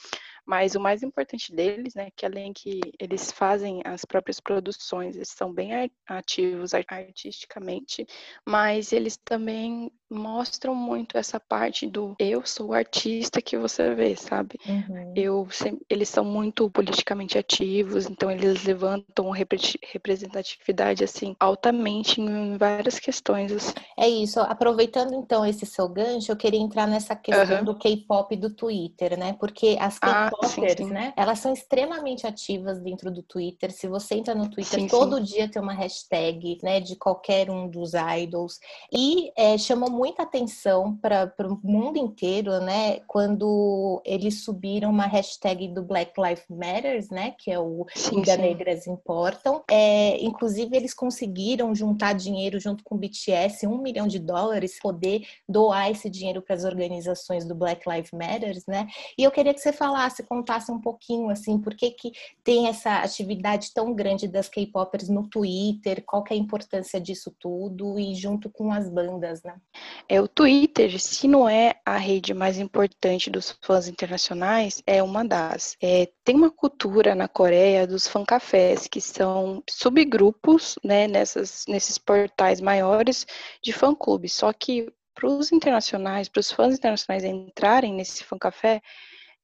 Mas 0.45 0.75
o 0.75 0.79
mais 0.79 1.03
importante 1.03 1.53
deles, 1.53 1.93
né, 1.95 2.09
que 2.15 2.25
além 2.25 2.51
que 2.53 2.81
eles 2.99 3.31
fazem 3.31 3.81
as 3.85 4.03
próprias 4.05 4.39
produções, 4.39 5.15
eles 5.15 5.29
são 5.29 5.53
bem 5.53 5.91
ativos 6.07 6.73
artisticamente, 6.73 8.05
mas 8.45 8.91
eles 8.91 9.17
também 9.17 9.91
mostram 10.09 10.75
muito 10.75 11.17
essa 11.17 11.39
parte 11.39 11.87
do 11.87 12.15
eu 12.19 12.45
sou 12.45 12.69
o 12.69 12.73
artista 12.73 13.41
que 13.41 13.57
você 13.57 13.95
vê, 13.95 14.15
sabe? 14.15 14.59
Uhum. 14.67 15.13
Eu, 15.15 15.47
eles 15.89 16.09
são 16.09 16.25
muito 16.25 16.69
politicamente 16.69 17.37
ativos, 17.37 18.07
então 18.07 18.29
eles 18.29 18.63
levantam 18.65 19.29
representatividade 19.29 21.03
assim 21.03 21.35
altamente 21.39 22.19
em 22.19 22.57
várias 22.57 22.99
questões. 22.99 23.51
Assim. 23.53 23.73
É 23.97 24.09
isso. 24.09 24.39
Aproveitando 24.41 25.13
então 25.13 25.45
esse 25.45 25.65
seu 25.65 25.87
gancho, 25.87 26.31
eu 26.31 26.35
queria 26.35 26.59
entrar 26.59 26.87
nessa 26.87 27.15
questão 27.15 27.59
uhum. 27.59 27.65
do 27.65 27.77
K-pop 27.77 28.35
do 28.35 28.53
Twitter, 28.53 29.17
né? 29.17 29.33
Porque 29.39 29.77
as 29.79 29.97
ah, 30.01 30.30
K-popers, 30.31 30.89
ah, 30.89 30.93
né? 30.93 31.13
Elas 31.15 31.39
são 31.39 31.51
extremamente 31.51 32.25
ativas 32.25 32.79
dentro 32.79 33.11
do 33.11 33.21
Twitter. 33.21 33.71
Se 33.71 33.87
você 33.87 34.15
entra 34.15 34.33
no 34.33 34.49
Twitter, 34.49 34.79
sim, 34.79 34.87
todo 34.87 35.17
sim. 35.17 35.23
dia 35.23 35.49
tem 35.49 35.61
uma 35.61 35.73
hashtag, 35.73 36.57
né? 36.63 36.79
De 36.79 36.95
qualquer 36.95 37.49
um 37.49 37.67
dos 37.67 37.91
idols 37.93 38.59
e 38.91 39.31
é, 39.35 39.57
chamou 39.57 39.89
muita 39.89 40.23
atenção 40.23 40.95
para 40.95 41.33
o 41.39 41.59
mundo 41.63 41.97
inteiro, 41.97 42.59
né? 42.61 43.01
Quando 43.07 44.01
eles 44.05 44.43
subiram 44.43 44.89
uma 44.89 45.05
hashtag 45.05 45.67
do 45.67 45.83
Black 45.83 46.13
Lives 46.19 46.45
Matters, 46.49 47.09
né? 47.09 47.35
Que 47.37 47.51
é 47.51 47.59
o 47.59 47.85
Vidas 48.09 48.37
Negras 48.37 48.87
Importam. 48.87 49.63
É, 49.69 50.21
inclusive, 50.23 50.75
eles 50.75 50.93
conseguiram 50.93 51.73
juntar 51.75 52.13
dinheiro 52.13 52.59
junto 52.59 52.83
com 52.83 52.95
o 52.95 52.97
BTS, 52.97 53.67
um 53.67 53.77
milhão 53.77 54.07
de 54.07 54.19
dólares, 54.19 54.79
poder 54.79 55.25
doar 55.47 55.91
esse 55.91 56.09
dinheiro 56.09 56.41
para 56.41 56.55
as 56.55 56.63
organizações 56.63 57.45
do 57.45 57.55
Black 57.55 57.89
Lives 57.89 58.11
Matters, 58.11 58.65
né? 58.65 58.87
E 59.17 59.23
eu 59.23 59.31
queria 59.31 59.53
que 59.53 59.59
você 59.59 59.71
falasse, 59.71 60.20
contasse 60.23 60.71
um 60.71 60.79
pouquinho, 60.79 61.29
assim, 61.29 61.59
por 61.59 61.75
que 61.75 61.91
que 61.91 62.11
tem 62.43 62.67
essa 62.67 62.99
atividade 62.99 63.73
tão 63.73 63.93
grande 63.93 64.27
das 64.27 64.49
K-popers 64.49 65.09
no 65.09 65.27
Twitter, 65.27 66.03
qual 66.05 66.23
que 66.23 66.33
é 66.33 66.37
a 66.37 66.39
importância 66.39 66.99
disso 66.99 67.33
tudo 67.39 67.99
e 67.99 68.15
junto 68.15 68.49
com 68.49 68.71
as 68.71 68.89
bandas, 68.89 69.43
né? 69.43 69.55
É 70.07 70.21
o 70.21 70.27
Twitter, 70.27 70.99
se 70.99 71.27
não 71.27 71.47
é 71.47 71.75
a 71.85 71.97
rede 71.97 72.33
mais 72.33 72.57
importante 72.57 73.29
dos 73.29 73.57
fãs 73.61 73.87
internacionais, 73.87 74.81
é 74.85 75.01
uma 75.01 75.23
das. 75.23 75.75
É, 75.81 76.09
tem 76.23 76.35
uma 76.35 76.51
cultura 76.51 77.15
na 77.15 77.27
Coreia 77.27 77.87
dos 77.87 78.07
fancafés, 78.07 78.87
que 78.87 79.01
são 79.01 79.63
subgrupos, 79.69 80.75
né, 80.83 81.07
nessas, 81.07 81.65
nesses 81.67 81.97
portais 81.97 82.61
maiores 82.61 83.25
de 83.63 83.71
fã-clubes. 83.71 84.33
Só 84.33 84.51
que 84.53 84.91
para 85.13 85.29
os 85.29 85.51
internacionais, 85.51 86.27
para 86.29 86.39
os 86.39 86.51
fãs 86.51 86.73
internacionais 86.73 87.23
entrarem 87.23 87.93
nesse 87.93 88.23
fancafé, 88.23 88.81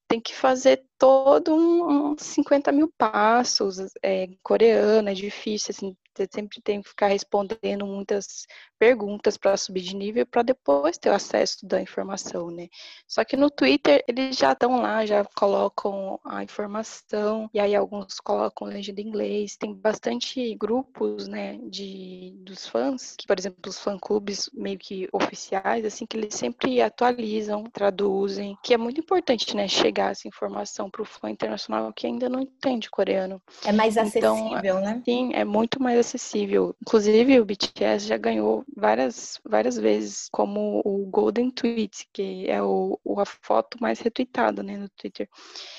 tem 0.08 0.22
que 0.22 0.34
fazer 0.34 0.86
todo 0.98 1.54
um, 1.54 2.12
um 2.12 2.18
50 2.18 2.72
mil 2.72 2.92
passos, 2.98 3.78
é, 4.02 4.28
coreano, 4.42 5.10
é 5.10 5.14
difícil, 5.14 5.74
assim, 5.76 5.98
você 6.16 6.28
sempre 6.32 6.62
tem 6.62 6.82
que 6.82 6.90
ficar 6.90 7.08
respondendo 7.08 7.86
muitas 7.86 8.48
perguntas 8.78 9.38
para 9.38 9.58
subir 9.58 9.82
de 9.82 9.96
nível 9.96 10.26
para 10.26 10.44
depois 10.44 10.98
ter 10.98 11.10
o 11.10 11.14
acesso 11.14 11.66
da 11.66 11.82
informação, 11.82 12.50
né? 12.52 12.68
Só 13.08 13.24
que 13.24 13.38
no 13.38 13.50
Twitter 13.50 14.04
eles 14.08 14.38
já 14.38 14.52
estão 14.52 14.82
lá, 14.82 15.06
já 15.06 15.24
colocam 15.36 16.20
a 16.26 16.44
informação 16.44 17.50
e 17.54 17.60
aí 17.60 17.76
alguns 17.76 18.20
colocam 18.20 18.68
legenda 18.68 19.02
em 19.02 19.08
inglês. 19.08 19.56
Tem 19.58 19.74
bastante 19.74 20.56
grupos, 20.56 21.28
né, 21.28 21.60
de 21.64 22.34
dos 22.38 22.68
fãs, 22.68 23.16
que 23.18 23.28
por 23.28 23.38
exemplo 23.38 23.58
os 23.68 23.80
fã-clubes 23.80 24.50
meio 24.54 24.78
que 24.78 25.08
oficiais, 25.12 25.86
assim 25.86 26.06
que 26.06 26.18
eles 26.18 26.36
sempre 26.36 26.82
atualizam, 26.82 27.64
traduzem, 27.66 28.58
que 28.64 28.74
é 28.74 28.78
muito 28.78 29.00
importante, 29.00 29.56
né, 29.56 29.68
chegar 29.68 30.12
essa 30.12 30.28
informação 30.28 30.90
para 30.90 31.02
o 31.02 31.06
fã 31.06 31.30
internacional 31.30 31.92
que 31.94 32.08
ainda 32.08 32.30
não 32.30 32.42
entende 32.42 32.90
coreano. 32.90 33.42
É 33.66 33.72
mais 33.72 33.98
então, 33.98 34.36
acessível, 34.36 34.58
então, 34.58 34.82
né? 34.82 35.02
Sim, 35.04 35.32
é 35.34 35.44
muito 35.44 35.82
mais 35.82 36.00
acessível. 36.00 36.76
Inclusive, 36.82 37.40
o 37.40 37.46
BTS 37.46 38.08
já 38.08 38.18
ganhou 38.18 38.66
várias, 38.76 39.40
várias 39.44 39.78
vezes 39.78 40.28
como 40.32 40.82
o 40.84 41.06
Golden 41.06 41.50
Tweet, 41.50 42.08
que 42.12 42.50
é 42.50 42.62
o, 42.62 43.00
a 43.18 43.26
foto 43.26 43.78
mais 43.82 44.00
retweetada 44.00 44.62
né, 44.62 44.78
no 44.78 44.90
Twitter. 44.90 45.30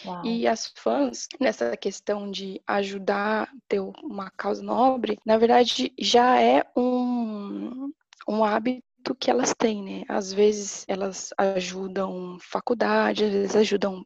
Uau. 0.05 0.25
E 0.25 0.47
as 0.47 0.73
fãs, 0.77 1.27
nessa 1.41 1.77
questão 1.77 2.31
de 2.31 2.61
ajudar 2.67 3.45
a 3.45 3.49
ter 3.69 3.81
uma 3.81 4.31
causa 4.31 4.63
nobre, 4.63 5.19
na 5.25 5.37
verdade 5.37 5.93
já 5.99 6.41
é 6.41 6.65
um, 6.77 7.93
um 8.29 8.45
hábito 8.45 9.15
que 9.19 9.31
elas 9.31 9.55
têm, 9.55 9.83
né? 9.83 10.05
Às 10.09 10.33
vezes 10.33 10.85
elas 10.89 11.31
ajudam 11.39 12.37
faculdade, 12.41 13.25
às 13.25 13.33
vezes 13.33 13.57
ajudam 13.57 14.05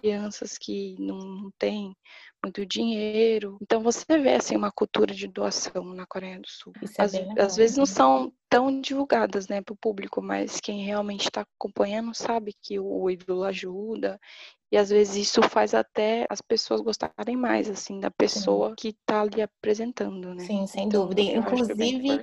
crianças 0.00 0.56
que 0.56 0.96
não 0.98 1.50
têm 1.58 1.94
muito 2.48 2.66
dinheiro. 2.66 3.58
Então 3.60 3.82
você 3.82 4.04
vê 4.18 4.34
assim 4.34 4.56
uma 4.56 4.72
cultura 4.72 5.14
de 5.14 5.28
doação 5.28 5.84
na 5.94 6.06
Coreia 6.06 6.40
do 6.40 6.48
Sul. 6.48 6.72
É 6.80 7.02
às, 7.02 7.14
às, 7.38 7.56
vezes 7.56 7.76
não 7.76 7.86
são 7.86 8.32
tão 8.48 8.80
divulgadas, 8.80 9.48
né, 9.48 9.60
para 9.60 9.72
o 9.72 9.76
público, 9.76 10.22
mas 10.22 10.60
quem 10.60 10.84
realmente 10.84 11.24
está 11.28 11.42
acompanhando 11.42 12.14
sabe 12.14 12.54
que 12.62 12.78
o 12.78 13.10
ídolo 13.10 13.44
ajuda 13.44 14.18
e 14.70 14.76
às 14.76 14.90
vezes 14.90 15.28
isso 15.28 15.42
faz 15.42 15.72
até 15.72 16.26
as 16.28 16.42
pessoas 16.42 16.82
gostarem 16.82 17.36
mais, 17.36 17.70
assim, 17.70 17.98
da 18.00 18.10
pessoa 18.10 18.68
Sim. 18.70 18.74
que 18.76 18.88
está 18.88 19.22
ali 19.22 19.40
apresentando, 19.40 20.34
né? 20.34 20.44
Sim, 20.44 20.66
sem 20.66 20.84
então, 20.84 21.06
dúvida. 21.06 21.22
Inclusive, 21.22 22.20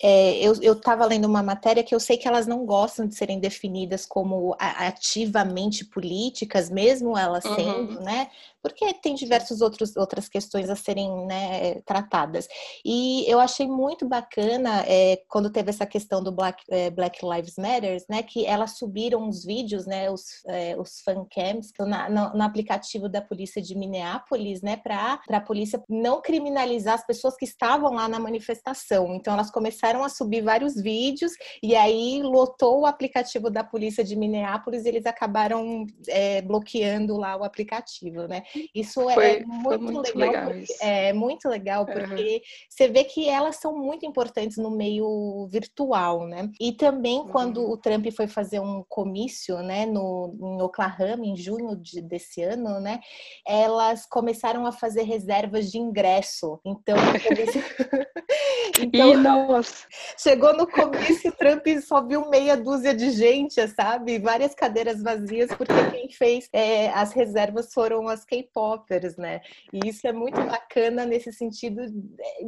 é, 0.00 0.38
eu 0.40 0.72
estava 0.74 1.04
lendo 1.04 1.24
uma 1.24 1.42
matéria 1.42 1.82
que 1.82 1.92
eu 1.92 1.98
sei 1.98 2.16
que 2.16 2.28
elas 2.28 2.46
não 2.46 2.64
gostam 2.64 3.06
de 3.08 3.16
serem 3.16 3.40
definidas 3.40 4.06
como 4.06 4.54
ativamente 4.60 5.84
políticas, 5.84 6.70
mesmo 6.70 7.18
elas 7.18 7.44
uhum. 7.44 7.54
sendo, 7.56 8.00
né? 8.00 8.30
Porque 8.62 8.94
tem 8.94 9.14
diversas 9.14 9.60
outros, 9.60 9.96
outras 9.96 10.28
questões 10.28 10.70
a 10.70 10.76
serem 10.76 11.26
né, 11.26 11.80
tratadas. 11.84 12.46
E 12.84 13.24
eu 13.28 13.40
achei 13.40 13.66
muito 13.66 14.06
bacana 14.06 14.84
é, 14.86 15.20
quando 15.28 15.50
teve 15.50 15.67
essa 15.68 15.86
questão 15.86 16.22
do 16.22 16.32
Black, 16.32 16.62
é, 16.70 16.90
Black 16.90 17.20
Lives 17.24 17.56
Matter, 17.56 18.02
né? 18.08 18.22
Que 18.22 18.46
elas 18.46 18.78
subiram 18.78 19.28
os 19.28 19.44
vídeos, 19.44 19.86
né? 19.86 20.10
Os, 20.10 20.44
é, 20.46 20.76
os 20.78 21.00
fancams, 21.00 21.70
que 21.70 21.82
na, 21.84 22.08
no, 22.08 22.34
no, 22.34 22.42
aplicativo 22.42 23.08
da 23.08 23.20
polícia 23.20 23.60
de 23.60 23.76
Minneapolis, 23.76 24.62
né, 24.62 24.76
para 24.76 25.20
a 25.28 25.40
polícia 25.40 25.82
não 25.88 26.20
criminalizar 26.20 26.94
as 26.94 27.06
pessoas 27.06 27.36
que 27.36 27.44
estavam 27.44 27.94
lá 27.94 28.08
na 28.08 28.18
manifestação. 28.18 29.14
Então, 29.14 29.34
elas 29.34 29.50
começaram 29.50 30.04
a 30.04 30.08
subir 30.08 30.42
vários 30.42 30.74
vídeos 30.74 31.32
e 31.62 31.74
aí 31.76 32.22
lotou 32.22 32.80
o 32.80 32.86
aplicativo 32.86 33.50
da 33.50 33.62
polícia 33.62 34.02
de 34.02 34.16
Minneapolis 34.16 34.84
e 34.84 34.88
eles 34.88 35.06
acabaram 35.06 35.86
é, 36.08 36.42
bloqueando 36.42 37.16
lá 37.16 37.36
o 37.36 37.44
aplicativo, 37.44 38.26
né? 38.26 38.42
Isso 38.74 39.08
é 39.10 39.14
foi, 39.14 39.26
é 39.26 39.44
muito, 39.44 39.82
muito 39.82 40.18
legal, 40.18 40.48
legal 40.48 40.50
porque, 40.50 40.76
é 40.80 41.12
muito 41.12 41.48
legal 41.48 41.86
porque 41.86 42.34
uhum. 42.34 42.40
você 42.68 42.88
vê 42.88 43.04
que 43.04 43.28
elas 43.28 43.56
são 43.56 43.76
muito 43.76 44.06
importantes 44.06 44.56
no 44.56 44.70
meio 44.70 45.48
virtual, 45.58 46.26
né? 46.26 46.50
E 46.60 46.72
também 46.72 47.26
quando 47.26 47.58
uhum. 47.58 47.72
o 47.72 47.76
Trump 47.76 48.06
foi 48.14 48.28
fazer 48.28 48.60
um 48.60 48.84
comício, 48.88 49.58
né, 49.58 49.86
no 49.86 50.36
em 50.40 50.62
Oklahoma 50.62 51.26
em 51.26 51.36
junho 51.36 51.76
de, 51.76 52.00
desse 52.00 52.42
ano, 52.42 52.80
né, 52.80 53.00
elas 53.46 54.06
começaram 54.06 54.66
a 54.66 54.72
fazer 54.72 55.02
reservas 55.02 55.70
de 55.70 55.78
ingresso. 55.78 56.60
Então, 56.64 56.96
então 58.80 59.14
nossa. 59.16 59.86
chegou 60.16 60.56
no 60.56 60.66
começo, 60.66 61.28
o 61.28 61.32
Trump 61.32 61.66
só 61.82 62.04
viu 62.04 62.28
meia 62.28 62.56
dúzia 62.56 62.94
de 62.94 63.10
gente, 63.10 63.66
sabe? 63.68 64.18
Várias 64.18 64.54
cadeiras 64.54 65.02
vazias, 65.02 65.50
porque 65.56 65.90
quem 65.90 66.10
fez 66.10 66.48
é, 66.52 66.88
as 66.90 67.12
reservas 67.12 67.72
foram 67.72 68.08
as 68.08 68.24
K-popers, 68.24 69.16
né? 69.16 69.40
E 69.72 69.88
isso 69.88 70.06
é 70.06 70.12
muito 70.12 70.40
bacana 70.40 71.04
nesse 71.04 71.32
sentido 71.32 71.82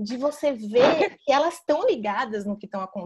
de 0.03 0.17
você 0.17 0.53
ver 0.53 1.17
que 1.25 1.33
elas 1.33 1.55
estão 1.55 1.87
ligadas 1.87 2.45
no 2.47 2.57
que 2.57 2.67
estão 2.67 2.83
acontecendo, 2.83 3.00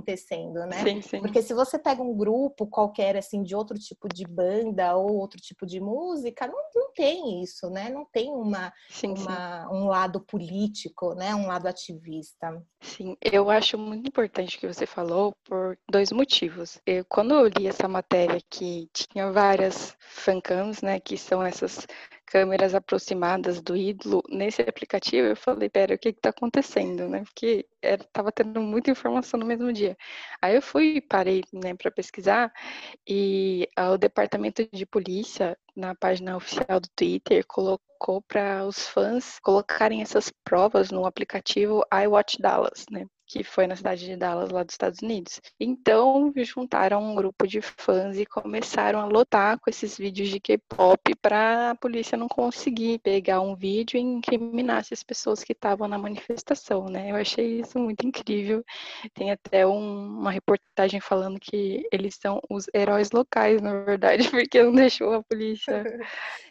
né? 0.66 0.82
Sim, 0.82 1.02
sim. 1.02 1.20
Porque 1.20 1.42
se 1.42 1.54
você 1.54 1.78
pega 1.78 2.02
um 2.02 2.16
grupo 2.16 2.66
qualquer, 2.66 3.16
assim, 3.16 3.42
de 3.42 3.54
outro 3.54 3.78
tipo 3.78 4.08
de 4.08 4.24
banda 4.24 4.96
ou 4.96 5.16
outro 5.16 5.40
tipo 5.40 5.66
de 5.66 5.80
música, 5.80 6.46
não, 6.46 6.58
não 6.74 6.92
tem 6.92 7.42
isso, 7.42 7.68
né? 7.70 7.90
Não 7.90 8.04
tem 8.04 8.30
uma, 8.30 8.72
sim, 8.88 9.14
uma 9.14 9.68
um 9.72 9.86
lado 9.86 10.20
político, 10.20 11.14
né? 11.14 11.34
Um 11.34 11.46
lado 11.46 11.66
ativista. 11.66 12.62
Sim, 12.80 13.16
eu 13.20 13.50
acho 13.50 13.78
muito 13.78 14.08
importante 14.08 14.56
o 14.56 14.60
que 14.60 14.66
você 14.66 14.86
falou 14.86 15.34
por 15.44 15.78
dois 15.90 16.12
motivos. 16.12 16.78
Eu, 16.86 17.04
quando 17.04 17.34
eu 17.34 17.46
li 17.46 17.66
essa 17.66 17.88
matéria 17.88 18.40
que 18.48 18.88
tinha 18.92 19.32
várias 19.32 19.96
fancams, 19.98 20.82
né? 20.82 21.00
Que 21.00 21.16
são 21.16 21.42
essas 21.42 21.86
câmeras 22.34 22.74
aproximadas 22.74 23.60
do 23.62 23.76
ídolo 23.76 24.20
nesse 24.28 24.60
aplicativo, 24.60 25.28
eu 25.28 25.36
falei, 25.36 25.70
pera, 25.70 25.94
o 25.94 25.98
que 25.98 26.08
está 26.08 26.30
acontecendo, 26.30 27.08
né? 27.08 27.22
Porque 27.22 27.64
estava 27.80 28.32
tendo 28.32 28.60
muita 28.60 28.90
informação 28.90 29.38
no 29.38 29.46
mesmo 29.46 29.72
dia. 29.72 29.96
Aí 30.42 30.56
eu 30.56 30.60
fui, 30.60 31.00
parei, 31.00 31.44
né, 31.52 31.76
para 31.76 31.92
pesquisar 31.92 32.52
e 33.06 33.68
ah, 33.76 33.92
o 33.92 33.98
departamento 33.98 34.68
de 34.72 34.84
polícia 34.84 35.56
na 35.76 35.94
página 35.94 36.36
oficial 36.36 36.80
do 36.80 36.88
Twitter 36.96 37.46
colocou 37.46 38.20
para 38.22 38.66
os 38.66 38.84
fãs 38.88 39.38
colocarem 39.38 40.02
essas 40.02 40.32
provas 40.42 40.90
no 40.90 41.06
aplicativo 41.06 41.84
iWatch 42.04 42.40
Dallas, 42.40 42.84
né? 42.90 43.06
Que 43.34 43.42
foi 43.42 43.66
na 43.66 43.74
cidade 43.74 44.06
de 44.06 44.16
Dallas, 44.16 44.50
lá 44.50 44.62
dos 44.62 44.74
Estados 44.74 45.02
Unidos. 45.02 45.40
Então, 45.58 46.32
juntaram 46.36 47.02
um 47.02 47.16
grupo 47.16 47.48
de 47.48 47.60
fãs 47.60 48.16
e 48.16 48.24
começaram 48.24 49.00
a 49.00 49.06
lotar 49.06 49.58
com 49.58 49.68
esses 49.68 49.98
vídeos 49.98 50.28
de 50.28 50.38
K-pop 50.38 51.16
para 51.20 51.72
a 51.72 51.74
polícia 51.74 52.16
não 52.16 52.28
conseguir 52.28 53.00
pegar 53.00 53.40
um 53.40 53.56
vídeo 53.56 53.98
e 53.98 54.00
incriminar 54.00 54.84
as 54.92 55.02
pessoas 55.02 55.42
que 55.42 55.52
estavam 55.52 55.88
na 55.88 55.98
manifestação, 55.98 56.84
né? 56.84 57.10
Eu 57.10 57.16
achei 57.16 57.58
isso 57.58 57.76
muito 57.76 58.06
incrível. 58.06 58.64
Tem 59.12 59.32
até 59.32 59.66
um, 59.66 60.20
uma 60.20 60.30
reportagem 60.30 61.00
falando 61.00 61.40
que 61.40 61.88
eles 61.90 62.14
são 62.14 62.40
os 62.48 62.66
heróis 62.72 63.10
locais, 63.10 63.60
na 63.60 63.82
verdade, 63.82 64.28
porque 64.30 64.62
não 64.62 64.72
deixou 64.72 65.12
a 65.12 65.24
polícia 65.24 65.82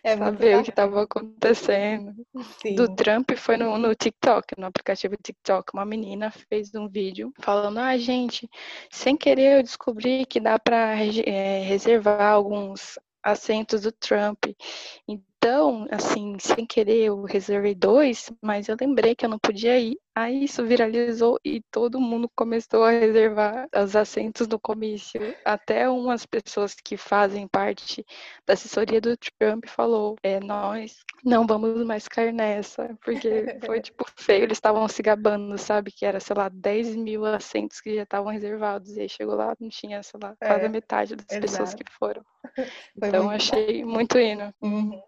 é 0.04 0.18
saber 0.18 0.58
o 0.58 0.63
que 0.63 0.70
estava 0.70 1.04
acontecendo. 1.04 2.13
Sim. 2.62 2.75
Do 2.75 2.94
Trump 2.94 3.32
foi 3.38 3.56
no, 3.56 3.78
no 3.78 3.96
TikTok, 3.96 4.60
no 4.60 4.66
aplicativo 4.66 5.16
TikTok, 5.16 5.72
uma 5.74 5.86
menina 5.86 6.30
fez 6.30 6.73
um 6.75 6.88
vídeo 6.88 7.34
falando: 7.39 7.80
ah, 7.80 7.98
gente, 7.98 8.50
sem 8.92 9.15
querer 9.15 9.58
eu 9.60 9.63
descobri 9.63 10.25
que 10.25 10.39
dá 10.39 10.58
para 10.60 10.96
é, 11.25 11.62
reservar 11.63 12.22
alguns 12.22 12.98
assentos 13.24 13.82
do 13.82 13.92
Trump. 13.92 14.46
Então, 15.44 15.86
assim, 15.92 16.38
sem 16.40 16.66
querer 16.66 17.04
eu 17.04 17.24
reservei 17.24 17.76
dois, 17.76 18.32
mas 18.42 18.70
eu 18.70 18.78
lembrei 18.80 19.14
que 19.14 19.26
eu 19.26 19.30
não 19.30 19.38
podia 19.38 19.78
ir. 19.78 20.00
Aí 20.16 20.46
isso 20.46 20.64
viralizou 20.64 21.38
e 21.44 21.62
todo 21.70 22.00
mundo 22.00 22.30
começou 22.34 22.84
a 22.84 22.92
reservar 22.92 23.68
os 23.76 23.94
assentos 23.94 24.48
no 24.48 24.58
comício. 24.58 25.20
Até 25.44 25.90
umas 25.90 26.26
pessoas 26.26 26.76
que 26.76 26.96
fazem 26.96 27.46
parte 27.46 28.06
da 28.46 28.54
assessoria 28.54 29.02
do 29.02 29.18
Trump 29.18 29.66
falou: 29.68 30.16
é, 30.24 30.40
nós 30.40 31.00
não 31.26 31.46
vamos 31.46 31.84
mais 31.86 32.08
cair 32.08 32.32
nessa, 32.32 32.96
porque 33.04 33.58
foi 33.66 33.82
tipo 33.82 34.06
feio, 34.16 34.44
eles 34.44 34.58
estavam 34.58 34.88
se 34.88 35.02
gabando, 35.02 35.58
sabe? 35.58 35.92
Que 35.92 36.06
era, 36.06 36.22
sei 36.22 36.38
lá, 36.38 36.48
10 36.48 36.96
mil 36.96 37.26
assentos 37.26 37.82
que 37.82 37.96
já 37.96 38.04
estavam 38.04 38.32
reservados. 38.32 38.96
E 38.96 39.02
aí 39.02 39.10
chegou 39.10 39.36
lá, 39.36 39.54
não 39.60 39.68
tinha, 39.68 40.02
sei 40.04 40.20
lá, 40.24 40.36
quase 40.38 40.64
é, 40.64 40.68
a 40.68 40.70
metade 40.70 41.16
das 41.18 41.26
exato. 41.30 41.42
pessoas 41.42 41.74
que 41.74 41.84
foram. 42.00 42.24
Foi 43.00 43.08
então 43.08 43.30
achei 43.30 43.84
muito 43.84 44.18
hino. 44.18 44.54
Uhum. 44.62 45.02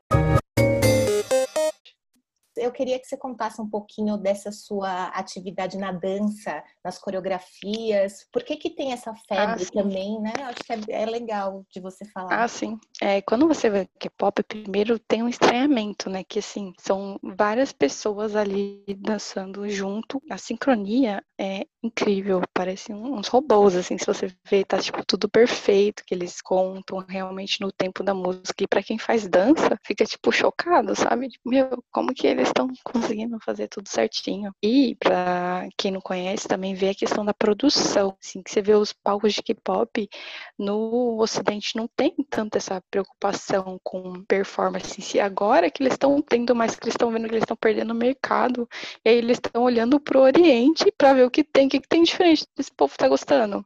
Eu 2.57 2.71
queria 2.71 3.00
que 3.00 3.05
você 3.05 3.17
contasse 3.17 3.62
um 3.62 3.69
pouquinho 3.69 4.17
dessa 4.17 4.51
sua 4.51 5.07
atividade 5.07 5.77
na 5.77 5.91
dança, 5.91 6.63
nas 6.83 6.97
coreografias. 6.97 8.25
Por 8.31 8.43
que 8.43 8.55
que 8.55 8.69
tem 8.69 8.93
essa 8.93 9.13
febre 9.27 9.63
ah, 9.63 9.74
também, 9.74 10.19
né? 10.21 10.33
Acho 10.43 10.63
que 10.63 10.74
é, 10.91 11.03
é, 11.03 11.05
legal 11.05 11.65
de 11.71 11.79
você 11.79 12.05
falar. 12.05 12.43
Ah, 12.43 12.47
sim. 12.47 12.77
É, 13.01 13.21
quando 13.21 13.47
você 13.47 13.69
vê 13.69 13.88
K-pop, 14.00 14.43
primeiro 14.43 14.97
tem 15.00 15.24
um 15.24 15.29
estranhamento, 15.29 16.09
né? 16.09 16.24
Que 16.24 16.39
assim, 16.39 16.74
são 16.79 17.19
várias 17.21 17.71
pessoas 17.71 18.35
ali 18.35 18.83
dançando 19.00 19.67
junto. 19.69 20.21
A 20.29 20.38
sincronia 20.38 21.24
é 21.39 21.65
incrível, 21.83 22.41
parece 22.53 22.93
uns 22.93 23.27
robôs, 23.27 23.75
assim, 23.75 23.97
se 23.97 24.05
você 24.05 24.27
vê, 24.45 24.63
tá 24.65 24.79
tipo 24.79 25.05
tudo 25.05 25.29
perfeito, 25.29 26.03
que 26.05 26.15
eles 26.15 26.41
contam 26.41 27.05
realmente 27.07 27.62
no 27.62 27.71
tempo 27.71 28.03
da 28.03 28.13
música. 28.13 28.63
E 28.63 28.67
para 28.67 28.83
quem 28.83 28.97
faz 28.97 29.27
dança, 29.27 29.77
fica 29.83 30.05
tipo 30.05 30.31
chocado, 30.31 30.95
sabe? 30.95 31.29
Meu, 31.45 31.83
como 31.91 32.13
que 32.13 32.27
eles 32.27 32.44
estão 32.47 32.67
conseguindo 32.83 33.39
fazer 33.39 33.67
tudo 33.67 33.87
certinho? 33.89 34.53
E 34.61 34.95
para 34.95 35.67
quem 35.77 35.91
não 35.91 36.01
conhece, 36.01 36.47
também 36.47 36.73
vê 36.73 36.89
a 36.89 36.95
questão 36.95 37.25
da 37.25 37.33
produção, 37.33 38.15
assim, 38.21 38.41
que 38.41 38.51
você 38.51 38.61
vê 38.61 38.73
os 38.73 38.93
palcos 38.93 39.33
de 39.33 39.41
K-pop 39.41 40.09
no 40.57 41.19
ocidente 41.19 41.75
não 41.75 41.87
tem 41.87 42.13
tanto 42.29 42.57
essa 42.57 42.81
preocupação 42.89 43.79
com 43.83 44.23
performance 44.23 44.99
em 44.99 45.03
si. 45.03 45.19
Agora 45.19 45.69
que 45.69 45.83
eles 45.83 45.93
estão 45.93 46.21
tendo 46.21 46.55
mais, 46.55 46.75
que 46.75 46.85
eles 46.85 46.93
estão 46.93 47.11
vendo 47.11 47.27
que 47.27 47.33
eles 47.33 47.43
estão 47.43 47.57
perdendo 47.57 47.91
o 47.91 47.95
mercado, 47.95 48.67
e 49.03 49.09
aí 49.09 49.17
eles 49.17 49.37
estão 49.37 49.63
olhando 49.63 49.99
pro 49.99 50.21
Oriente 50.21 50.91
para 50.97 51.13
ver 51.13 51.25
o 51.25 51.31
que 51.31 51.43
tem, 51.43 51.67
o 51.67 51.69
que 51.69 51.81
tem 51.81 52.03
diferente 52.03 52.45
desse 52.55 52.71
povo 52.71 52.95
tá 52.97 53.07
gostando. 53.07 53.65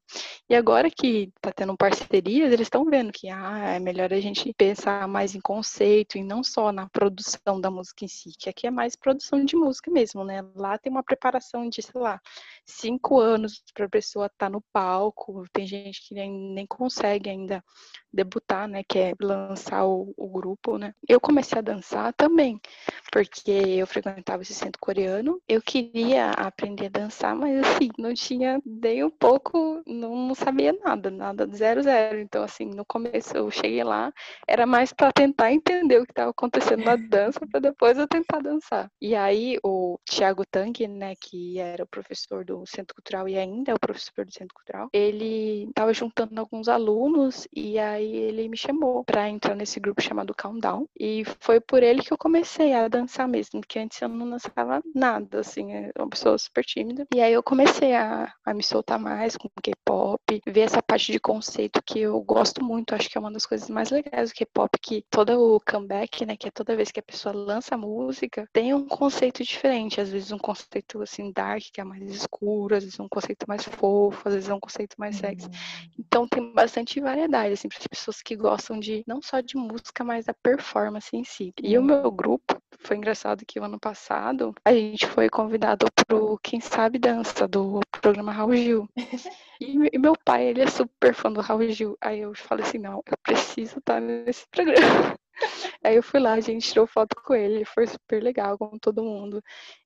E 0.49 0.55
agora 0.55 0.89
que 0.89 1.31
tá 1.41 1.51
tendo 1.51 1.77
parcerias, 1.77 2.51
eles 2.51 2.65
estão 2.65 2.85
vendo 2.85 3.11
que 3.11 3.29
ah, 3.29 3.75
é 3.75 3.79
melhor 3.79 4.11
a 4.13 4.19
gente 4.19 4.53
pensar 4.53 5.07
mais 5.07 5.35
em 5.35 5.41
conceito 5.41 6.17
e 6.17 6.23
não 6.23 6.43
só 6.43 6.71
na 6.71 6.89
produção 6.89 7.59
da 7.61 7.69
música 7.69 8.05
em 8.05 8.07
si, 8.07 8.31
que 8.37 8.49
aqui 8.49 8.67
é 8.69 8.71
mais 8.71 8.95
produção 8.95 9.43
de 9.43 9.55
música 9.55 9.91
mesmo, 9.91 10.23
né? 10.23 10.41
Lá 10.55 10.77
tem 10.77 10.91
uma 10.91 11.03
preparação 11.03 11.67
de, 11.69 11.81
sei 11.81 11.99
lá, 11.99 12.19
cinco 12.69 13.19
anos 13.19 13.63
para 13.73 13.85
a 13.85 13.89
pessoa 13.89 14.27
estar 14.27 14.47
tá 14.47 14.49
no 14.49 14.61
palco. 14.71 15.43
Tem 15.51 15.65
gente 15.65 16.07
que 16.07 16.13
nem, 16.13 16.31
nem 16.53 16.65
consegue 16.65 17.29
ainda 17.29 17.63
debutar, 18.11 18.67
né? 18.67 18.83
Que 18.87 18.99
é 18.99 19.13
lançar 19.21 19.85
o, 19.85 20.13
o, 20.17 20.27
grupo, 20.27 20.77
né? 20.77 20.93
Eu 21.07 21.19
comecei 21.19 21.57
a 21.57 21.61
dançar 21.61 22.13
também, 22.13 22.59
porque 23.11 23.51
eu 23.51 23.87
frequentava 23.87 24.41
esse 24.41 24.53
centro 24.53 24.79
coreano. 24.79 25.41
Eu 25.47 25.61
queria 25.61 26.31
aprender 26.31 26.87
a 26.87 26.99
dançar, 26.99 27.35
mas 27.35 27.59
assim, 27.59 27.89
não 27.97 28.13
tinha 28.13 28.61
nem 28.65 29.03
um 29.03 29.09
pouco, 29.09 29.81
não, 29.85 30.15
não 30.15 30.35
sabia 30.35 30.73
nada, 30.73 31.09
nada 31.09 31.47
de 31.47 31.55
zero 31.55 31.81
zero. 31.83 32.19
Então, 32.19 32.43
assim, 32.43 32.65
no 32.65 32.85
começo 32.85 33.35
eu 33.35 33.49
cheguei 33.51 33.83
lá, 33.83 34.11
era 34.47 34.65
mais 34.65 34.91
para 34.91 35.11
tentar 35.11 35.51
entender 35.51 35.99
o 35.99 36.05
que 36.05 36.11
estava 36.11 36.31
acontecendo 36.31 36.83
na 36.83 36.95
dança, 36.95 37.39
para 37.47 37.59
depois 37.59 37.97
eu 37.97 38.07
tentar 38.07 38.39
dançar. 38.39 38.91
E 39.01 39.15
aí 39.15 39.57
o 39.63 39.99
Thiago 40.09 40.45
Tang, 40.45 40.87
né, 40.87 41.13
que 41.15 41.59
era 41.59 41.83
o 41.83 41.87
professor 41.87 42.43
do 42.43 42.58
Centro 42.65 42.95
Cultural 42.95 43.27
e 43.27 43.37
ainda 43.37 43.71
é 43.71 43.75
o 43.75 43.79
professor 43.79 44.25
do 44.25 44.33
Centro 44.33 44.55
Cultural, 44.55 44.89
ele 44.93 45.65
estava 45.69 45.93
juntando 45.93 46.39
alguns 46.39 46.67
alunos 46.67 47.47
e 47.53 47.77
aí 47.79 48.15
ele 48.15 48.47
me 48.47 48.57
chamou 48.57 49.03
para 49.03 49.29
entrar 49.29 49.55
nesse 49.55 49.79
grupo 49.79 50.01
chamado 50.01 50.33
Countdown 50.35 50.87
e 50.99 51.23
foi 51.39 51.59
por 51.59 51.83
ele 51.83 52.01
que 52.01 52.11
eu 52.11 52.17
comecei 52.17 52.73
a 52.73 52.87
dançar 52.87 53.27
mesmo, 53.27 53.61
porque 53.61 53.79
antes 53.79 54.01
eu 54.01 54.09
não 54.09 54.29
dançava 54.29 54.81
nada, 54.93 55.39
assim, 55.39 55.73
é 55.73 55.91
uma 55.97 56.09
pessoa 56.09 56.37
super 56.37 56.63
tímida. 56.63 57.05
E 57.13 57.21
aí 57.21 57.33
eu 57.33 57.43
comecei 57.43 57.93
a, 57.95 58.33
a 58.45 58.53
me 58.53 58.63
soltar 58.63 58.99
mais 58.99 59.37
com 59.37 59.49
K-pop, 59.61 60.41
ver 60.45 60.61
essa 60.61 60.81
parte 60.81 61.11
de 61.11 61.19
conceito 61.19 61.81
que 61.85 61.99
eu 61.99 62.19
gosto 62.21 62.63
muito, 62.63 62.93
acho 62.93 63.09
que 63.09 63.17
é 63.17 63.21
uma 63.21 63.31
das 63.31 63.45
coisas 63.45 63.69
mais 63.69 63.89
legais 63.89 64.29
do 64.29 64.35
K-pop, 64.35 64.69
que 64.81 65.03
todo 65.09 65.55
o 65.55 65.59
comeback, 65.59 66.25
né, 66.25 66.35
que 66.35 66.47
é 66.47 66.51
toda 66.51 66.75
vez 66.75 66.91
que 66.91 66.99
a 66.99 67.03
pessoa 67.03 67.33
lança 67.33 67.77
música, 67.77 68.47
tem 68.53 68.73
um 68.73 68.87
conceito 68.87 69.43
diferente, 69.43 70.01
às 70.01 70.09
vezes 70.09 70.31
um 70.31 70.37
conceito 70.37 71.01
assim 71.01 71.31
dark, 71.31 71.63
que 71.71 71.81
é 71.81 71.83
mais 71.83 72.03
escuro, 72.09 72.48
às 72.75 72.83
vezes 72.83 72.99
um 72.99 73.07
conceito 73.07 73.45
mais 73.47 73.63
fofo, 73.63 74.27
às 74.27 74.33
vezes 74.33 74.49
é 74.49 74.53
um 74.53 74.59
conceito 74.59 74.95
mais 74.97 75.15
sexy. 75.15 75.47
Uhum. 75.47 75.53
Então 75.99 76.27
tem 76.27 76.53
bastante 76.53 76.99
variedade, 76.99 77.53
assim, 77.53 77.67
para 77.67 77.77
as 77.77 77.87
pessoas 77.87 78.21
que 78.21 78.35
gostam 78.35 78.79
de 78.79 79.03
não 79.07 79.21
só 79.21 79.39
de 79.39 79.55
música, 79.57 80.03
mas 80.03 80.25
da 80.25 80.33
performance 80.33 81.15
em 81.15 81.23
si. 81.23 81.53
E 81.61 81.77
o 81.77 81.83
meu 81.83 82.11
grupo, 82.11 82.59
foi 82.79 82.97
engraçado 82.97 83.45
que 83.45 83.59
o 83.59 83.63
ano 83.63 83.79
passado 83.79 84.53
a 84.65 84.73
gente 84.73 85.05
foi 85.05 85.29
convidado 85.29 85.85
pro 86.07 86.39
Quem 86.41 86.59
Sabe 86.59 86.97
Dança, 86.97 87.47
do 87.47 87.81
programa 88.01 88.31
Raul 88.31 88.55
Gil. 88.55 88.89
E 89.61 89.99
meu 89.99 90.13
pai, 90.23 90.45
ele 90.45 90.61
é 90.61 90.67
super 90.67 91.13
fã 91.13 91.29
do 91.29 91.41
Raul 91.41 91.67
Gil. 91.67 91.97
Aí 91.99 92.21
eu 92.21 92.33
falei 92.33 92.65
assim, 92.65 92.77
não, 92.77 93.03
eu 93.05 93.17
preciso 93.21 93.79
estar 93.79 93.99
nesse 93.99 94.47
programa. 94.47 95.18
Aí 95.83 95.95
eu 95.95 96.03
fui 96.03 96.19
lá, 96.19 96.33
a 96.33 96.39
gente 96.39 96.67
tirou 96.67 96.85
foto 96.87 97.15
com 97.23 97.33
ele, 97.33 97.65
foi 97.65 97.87
super 97.87 98.21
legal 98.21 98.57
com 98.57 98.77
todo 98.77 99.03
mundo. 99.03 99.41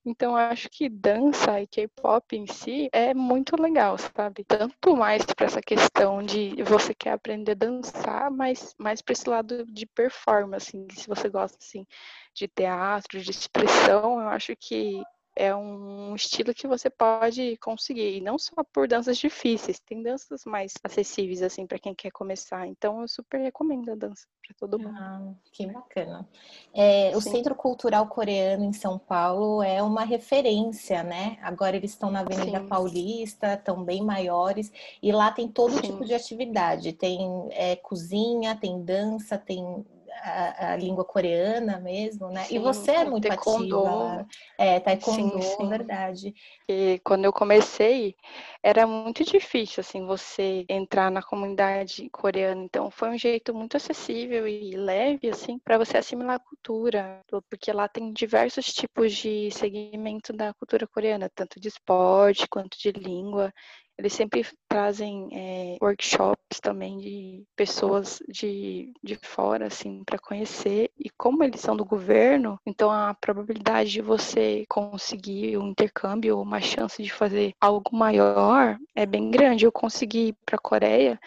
Então 0.05 0.35
acho 0.35 0.69
que 0.69 0.89
dança 0.89 1.61
e 1.61 1.67
K-pop 1.67 2.35
em 2.35 2.47
si 2.47 2.89
é 2.91 3.13
muito 3.13 3.61
legal, 3.61 3.97
sabe? 3.97 4.43
Tanto 4.43 4.95
mais 4.95 5.23
para 5.25 5.45
essa 5.45 5.61
questão 5.61 6.21
de 6.21 6.61
você 6.63 6.93
quer 6.93 7.11
aprender 7.11 7.51
a 7.51 7.55
dançar, 7.55 8.31
mas 8.31 8.73
mais 8.77 9.01
para 9.01 9.13
esse 9.13 9.29
lado 9.29 9.65
de 9.65 9.85
performance, 9.85 10.75
assim, 10.75 10.87
se 10.91 11.07
você 11.07 11.29
gosta 11.29 11.57
assim 11.61 11.85
de 12.33 12.47
teatro, 12.47 13.19
de 13.19 13.31
expressão, 13.31 14.19
eu 14.19 14.29
acho 14.29 14.55
que 14.55 15.01
é 15.35 15.55
um 15.55 16.15
estilo 16.15 16.53
que 16.53 16.67
você 16.67 16.89
pode 16.89 17.57
conseguir, 17.57 18.17
e 18.17 18.21
não 18.21 18.37
só 18.37 18.63
por 18.71 18.87
danças 18.87 19.17
difíceis, 19.17 19.79
tem 19.79 20.01
danças 20.01 20.45
mais 20.45 20.73
acessíveis, 20.83 21.41
assim, 21.41 21.65
para 21.65 21.79
quem 21.79 21.93
quer 21.93 22.11
começar. 22.11 22.67
Então, 22.67 23.01
eu 23.01 23.07
super 23.07 23.39
recomendo 23.39 23.91
a 23.91 23.95
dança 23.95 24.27
para 24.45 24.55
todo 24.59 24.77
mundo. 24.77 24.95
Ah, 24.97 25.33
que 25.51 25.65
bacana. 25.67 26.27
É, 26.73 27.15
o 27.15 27.21
Centro 27.21 27.55
Cultural 27.55 28.07
Coreano 28.07 28.65
em 28.65 28.73
São 28.73 28.99
Paulo 28.99 29.63
é 29.63 29.81
uma 29.81 30.03
referência, 30.03 31.03
né? 31.03 31.37
Agora 31.41 31.75
eles 31.75 31.91
estão 31.91 32.11
na 32.11 32.19
Avenida 32.19 32.59
Sim. 32.59 32.67
Paulista, 32.67 33.53
estão 33.53 33.83
bem 33.83 34.03
maiores, 34.03 34.71
e 35.01 35.11
lá 35.11 35.31
tem 35.31 35.47
todo 35.47 35.73
Sim. 35.75 35.81
tipo 35.81 36.05
de 36.05 36.13
atividade. 36.13 36.93
Tem 36.93 37.47
é, 37.51 37.75
cozinha, 37.75 38.55
tem 38.55 38.83
dança, 38.83 39.37
tem 39.37 39.85
a, 40.21 40.73
a, 40.73 40.75
língua 40.75 41.03
coreana 41.03 41.79
mesmo, 41.79 42.29
né? 42.29 42.43
Sim, 42.43 42.55
e 42.55 42.59
você 42.59 42.91
é 42.91 43.05
muito 43.05 43.27
taekwondo. 43.27 43.85
ativa. 43.85 44.27
É, 44.57 44.79
taekwondo, 44.79 45.41
sim, 45.41 45.57
sim. 45.57 45.69
verdade. 45.69 46.33
E 46.67 46.99
quando 47.03 47.25
eu 47.25 47.33
comecei, 47.33 48.15
era 48.61 48.87
muito 48.87 49.23
difícil, 49.23 49.81
assim, 49.81 50.05
você 50.05 50.65
entrar 50.69 51.11
na 51.11 51.21
comunidade 51.21 52.09
coreana. 52.09 52.63
Então, 52.63 52.89
foi 52.89 53.09
um 53.09 53.17
jeito 53.17 53.53
muito 53.53 53.77
acessível 53.77 54.47
e 54.47 54.75
leve, 54.75 55.29
assim, 55.29 55.59
para 55.59 55.77
você 55.77 55.97
assimilar 55.97 56.35
a 56.35 56.39
cultura. 56.39 57.21
Porque 57.49 57.71
lá 57.71 57.87
tem 57.87 58.13
diversos 58.13 58.67
tipos 58.67 59.13
de 59.13 59.51
segmento 59.51 60.31
da 60.31 60.53
cultura 60.53 60.87
coreana, 60.87 61.29
tanto 61.33 61.59
de 61.59 61.67
esporte 61.67 62.47
quanto 62.47 62.77
de 62.77 62.91
língua. 62.91 63.53
Eles 63.97 64.13
sempre 64.13 64.45
trazem 64.67 65.29
é, 65.31 65.77
workshops 65.81 66.59
também 66.61 66.97
de 66.97 67.43
pessoas 67.55 68.21
de, 68.27 68.91
de 69.03 69.15
fora, 69.15 69.67
assim, 69.67 70.03
para 70.03 70.17
conhecer. 70.17 70.89
E 70.97 71.09
como 71.11 71.43
eles 71.43 71.61
são 71.61 71.75
do 71.75 71.85
governo, 71.85 72.59
então 72.65 72.91
a 72.91 73.13
probabilidade 73.13 73.91
de 73.91 74.01
você 74.01 74.65
conseguir 74.67 75.57
um 75.57 75.67
intercâmbio, 75.67 76.41
uma 76.41 76.59
chance 76.59 77.01
de 77.01 77.11
fazer 77.11 77.53
algo 77.61 77.95
maior 77.95 78.77
é 78.95 79.05
bem 79.05 79.29
grande. 79.29 79.65
Eu 79.65 79.71
consegui 79.71 80.29
ir 80.29 80.35
para 80.45 80.55
a 80.55 80.61
Coreia 80.61 81.19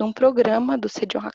num 0.00 0.12
programa 0.14 0.78
do 0.78 0.88
Sejong 0.88 1.28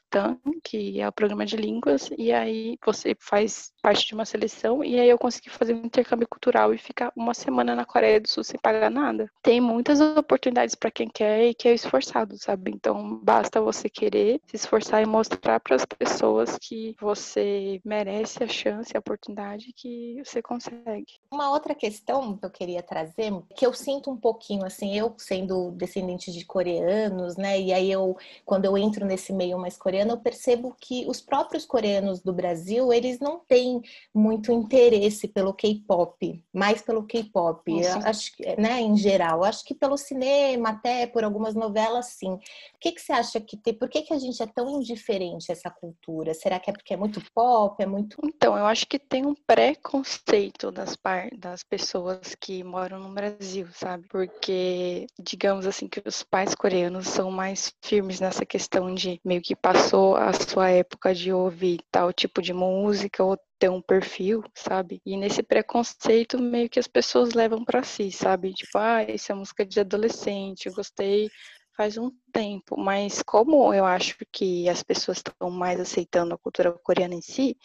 que 0.63 0.99
é 0.99 1.07
o 1.07 1.11
programa 1.11 1.45
de 1.45 1.55
línguas, 1.55 2.09
e 2.17 2.33
aí 2.33 2.79
você 2.83 3.15
faz 3.19 3.71
parte 3.83 4.07
de 4.07 4.15
uma 4.15 4.25
seleção, 4.25 4.83
e 4.83 4.99
aí 4.99 5.07
eu 5.07 5.19
consegui 5.19 5.51
fazer 5.51 5.75
um 5.75 5.85
intercâmbio 5.85 6.27
cultural 6.27 6.73
e 6.73 6.77
ficar 6.79 7.13
uma 7.15 7.35
semana 7.35 7.75
na 7.75 7.85
Coreia 7.85 8.19
do 8.19 8.27
Sul 8.27 8.43
sem 8.43 8.59
pagar 8.59 8.89
nada. 8.89 9.29
Tem 9.43 9.61
muitas 9.61 10.01
oportunidades 10.01 10.73
para 10.73 10.89
quem 10.89 11.07
quer 11.07 11.49
e 11.49 11.53
que 11.53 11.67
é 11.67 11.73
esforçado, 11.75 12.35
sabe? 12.39 12.71
Então 12.71 13.19
basta 13.23 13.61
você 13.61 13.87
querer 13.87 14.41
se 14.47 14.55
esforçar 14.55 15.03
e 15.03 15.05
mostrar 15.05 15.59
para 15.59 15.75
as 15.75 15.85
pessoas 15.85 16.57
que 16.59 16.95
você 16.99 17.79
merece 17.85 18.43
a 18.43 18.47
chance, 18.47 18.95
a 18.97 18.99
oportunidade 18.99 19.71
que 19.75 20.19
você 20.25 20.41
consegue. 20.41 21.19
Uma 21.31 21.51
outra 21.51 21.75
questão 21.75 22.35
que 22.35 22.45
eu 22.45 22.49
queria 22.49 22.81
trazer, 22.81 23.31
que 23.55 23.65
eu 23.65 23.73
sinto 23.73 24.09
um 24.09 24.17
pouquinho 24.17 24.65
assim, 24.65 24.97
eu 24.97 25.13
sendo 25.19 25.69
descendente 25.71 26.31
de 26.31 26.43
coreanos, 26.43 27.37
né? 27.37 27.61
E 27.61 27.71
aí 27.71 27.91
eu 27.91 28.17
quando 28.55 28.63
eu 28.63 28.77
entro 28.77 29.05
nesse 29.05 29.33
meio 29.33 29.59
mais 29.59 29.75
coreano, 29.75 30.11
eu 30.11 30.17
percebo 30.17 30.73
que 30.79 31.05
os 31.09 31.19
próprios 31.19 31.65
coreanos 31.65 32.21
do 32.21 32.31
Brasil, 32.31 32.93
eles 32.93 33.19
não 33.19 33.37
têm 33.37 33.81
muito 34.13 34.49
interesse 34.49 35.27
pelo 35.27 35.53
K-pop, 35.53 36.41
mais 36.53 36.81
pelo 36.81 37.03
K-pop, 37.03 37.85
acho 38.05 38.31
né, 38.57 38.79
em 38.79 38.95
geral. 38.95 39.43
Acho 39.43 39.65
que 39.65 39.73
pelo 39.73 39.97
cinema, 39.97 40.69
até 40.69 41.05
por 41.05 41.25
algumas 41.25 41.53
novelas, 41.53 42.05
sim. 42.11 42.31
O 42.31 42.39
que, 42.79 42.93
que 42.93 43.01
você 43.01 43.11
acha 43.11 43.41
que 43.41 43.57
tem? 43.57 43.73
Por 43.73 43.89
que, 43.89 44.03
que 44.03 44.13
a 44.13 44.17
gente 44.17 44.41
é 44.41 44.47
tão 44.47 44.69
indiferente 44.69 45.51
a 45.51 45.53
essa 45.53 45.69
cultura? 45.69 46.33
Será 46.33 46.57
que 46.57 46.69
é 46.69 46.73
porque 46.73 46.93
é 46.93 46.97
muito 46.97 47.21
pop, 47.33 47.75
é 47.83 47.85
muito... 47.85 48.15
Então, 48.23 48.57
eu 48.57 48.65
acho 48.65 48.87
que 48.87 48.97
tem 48.97 49.25
um 49.25 49.35
preconceito 49.35 50.71
das, 50.71 50.95
par... 50.95 51.27
das 51.37 51.61
pessoas 51.61 52.35
que 52.39 52.63
moram 52.63 52.99
no 52.99 53.13
Brasil, 53.13 53.67
sabe? 53.73 54.07
Porque, 54.07 55.07
digamos 55.19 55.65
assim, 55.65 55.89
que 55.89 56.01
os 56.05 56.23
pais 56.23 56.55
coreanos 56.55 57.09
são 57.09 57.29
mais 57.29 57.73
firmes 57.83 58.21
nessa 58.21 58.44
questão 58.45 58.93
de 58.93 59.19
meio 59.23 59.41
que 59.41 59.55
passou 59.55 60.15
a 60.15 60.31
sua 60.33 60.69
época 60.69 61.13
de 61.13 61.31
ouvir 61.31 61.79
tal 61.91 62.13
tipo 62.13 62.41
de 62.41 62.53
música 62.53 63.23
ou 63.23 63.37
ter 63.57 63.69
um 63.69 63.81
perfil, 63.81 64.43
sabe? 64.53 65.01
E 65.05 65.15
nesse 65.17 65.41
preconceito 65.41 66.37
meio 66.39 66.69
que 66.69 66.79
as 66.79 66.87
pessoas 66.87 67.33
levam 67.33 67.63
para 67.63 67.83
si, 67.83 68.11
sabe? 68.11 68.53
Tipo, 68.53 68.77
ah, 68.77 69.01
essa 69.03 69.33
é 69.33 69.35
música 69.35 69.65
de 69.65 69.79
adolescente, 69.79 70.67
eu 70.67 70.73
gostei 70.73 71.29
faz 71.75 71.97
um 71.97 72.11
tempo, 72.31 72.77
mas 72.79 73.21
como 73.21 73.73
eu 73.73 73.85
acho 73.85 74.17
que 74.31 74.67
as 74.69 74.81
pessoas 74.81 75.17
estão 75.17 75.49
mais 75.49 75.79
aceitando 75.79 76.33
a 76.33 76.37
cultura 76.37 76.71
coreana 76.71 77.15
em 77.15 77.21
si, 77.21 77.57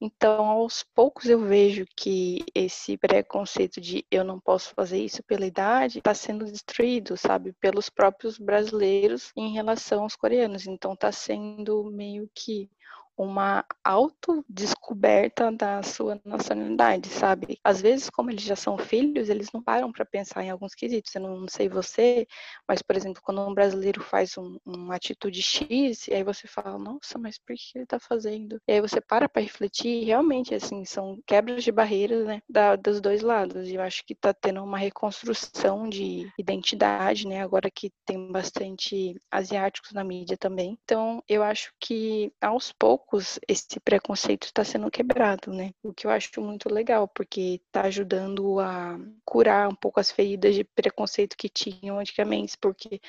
então 0.00 0.44
aos 0.44 0.84
poucos 0.94 1.26
eu 1.26 1.40
vejo 1.40 1.84
que 1.96 2.44
esse 2.54 2.96
preconceito 2.96 3.80
de 3.80 4.04
eu 4.10 4.22
não 4.24 4.38
posso 4.38 4.74
fazer 4.74 4.98
isso 4.98 5.22
pela 5.22 5.46
idade 5.46 5.98
está 5.98 6.14
sendo 6.14 6.44
destruído, 6.44 7.16
sabe, 7.16 7.52
pelos 7.54 7.88
próprios 7.88 8.38
brasileiros 8.38 9.32
em 9.36 9.52
relação 9.52 10.02
aos 10.02 10.16
coreanos. 10.16 10.66
Então 10.66 10.92
está 10.92 11.10
sendo 11.10 11.84
meio 11.84 12.28
que 12.34 12.68
uma 13.16 13.64
autodescoberta 13.82 15.50
da 15.52 15.82
sua 15.82 16.20
nacionalidade, 16.24 17.08
sabe? 17.08 17.58
Às 17.62 17.80
vezes, 17.80 18.10
como 18.10 18.30
eles 18.30 18.42
já 18.42 18.56
são 18.56 18.76
filhos, 18.76 19.28
eles 19.28 19.48
não 19.52 19.62
param 19.62 19.92
para 19.92 20.04
pensar 20.04 20.42
em 20.42 20.50
alguns 20.50 20.74
quesitos. 20.74 21.14
Eu 21.14 21.22
não 21.22 21.46
sei 21.48 21.68
você, 21.68 22.26
mas, 22.68 22.82
por 22.82 22.96
exemplo, 22.96 23.22
quando 23.22 23.40
um 23.46 23.54
brasileiro 23.54 24.02
faz 24.02 24.36
um, 24.36 24.58
uma 24.64 24.96
atitude 24.96 25.42
X, 25.42 26.08
e 26.08 26.14
aí 26.14 26.24
você 26.24 26.46
fala, 26.48 26.78
nossa, 26.78 27.18
mas 27.18 27.38
por 27.38 27.54
que 27.54 27.72
ele 27.76 27.84
está 27.84 28.00
fazendo? 28.00 28.60
E 28.66 28.72
aí 28.72 28.80
você 28.80 29.00
para 29.00 29.28
para 29.28 29.42
refletir, 29.42 30.02
e 30.02 30.04
realmente, 30.04 30.54
assim, 30.54 30.84
são 30.84 31.18
quebras 31.26 31.62
de 31.62 31.72
barreiras, 31.72 32.26
né, 32.26 32.42
da, 32.48 32.76
dos 32.76 33.00
dois 33.00 33.22
lados. 33.22 33.68
E 33.68 33.74
eu 33.74 33.82
acho 33.82 34.04
que 34.04 34.12
está 34.12 34.32
tendo 34.34 34.62
uma 34.62 34.78
reconstrução 34.78 35.88
de 35.88 36.30
identidade, 36.38 37.26
né, 37.26 37.42
agora 37.42 37.70
que 37.70 37.92
tem 38.04 38.30
bastante 38.32 39.16
asiáticos 39.30 39.92
na 39.92 40.02
mídia 40.04 40.36
também. 40.36 40.78
Então, 40.84 41.22
eu 41.28 41.42
acho 41.42 41.72
que, 41.80 42.32
aos 42.40 42.72
poucos, 42.72 43.03
poucos 43.04 43.38
esse 43.46 43.78
preconceito 43.80 44.44
está 44.44 44.64
sendo 44.64 44.90
quebrado, 44.90 45.52
né? 45.52 45.72
O 45.82 45.92
que 45.92 46.06
eu 46.06 46.10
acho 46.10 46.40
muito 46.40 46.72
legal, 46.72 47.06
porque 47.06 47.60
está 47.66 47.82
ajudando 47.82 48.58
a 48.60 48.98
curar 49.24 49.68
um 49.68 49.74
pouco 49.74 50.00
as 50.00 50.10
feridas 50.10 50.54
de 50.54 50.64
preconceito 50.64 51.36
que 51.36 51.48
tinham 51.48 51.98
antigamente, 51.98 52.56
porque 52.58 53.00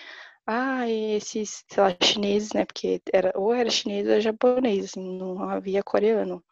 ah, 0.45 0.89
esses, 0.89 1.63
sei 1.67 1.83
lá, 1.83 1.95
chineses, 2.01 2.53
né? 2.53 2.65
Porque 2.65 3.01
era 3.11 3.31
ou 3.35 3.53
era 3.53 3.69
chinês 3.69 4.05
ou 4.05 4.11
era 4.13 4.21
japonês, 4.21 4.85
assim, 4.85 5.17
não 5.17 5.49
havia 5.49 5.83
coreano. 5.83 6.43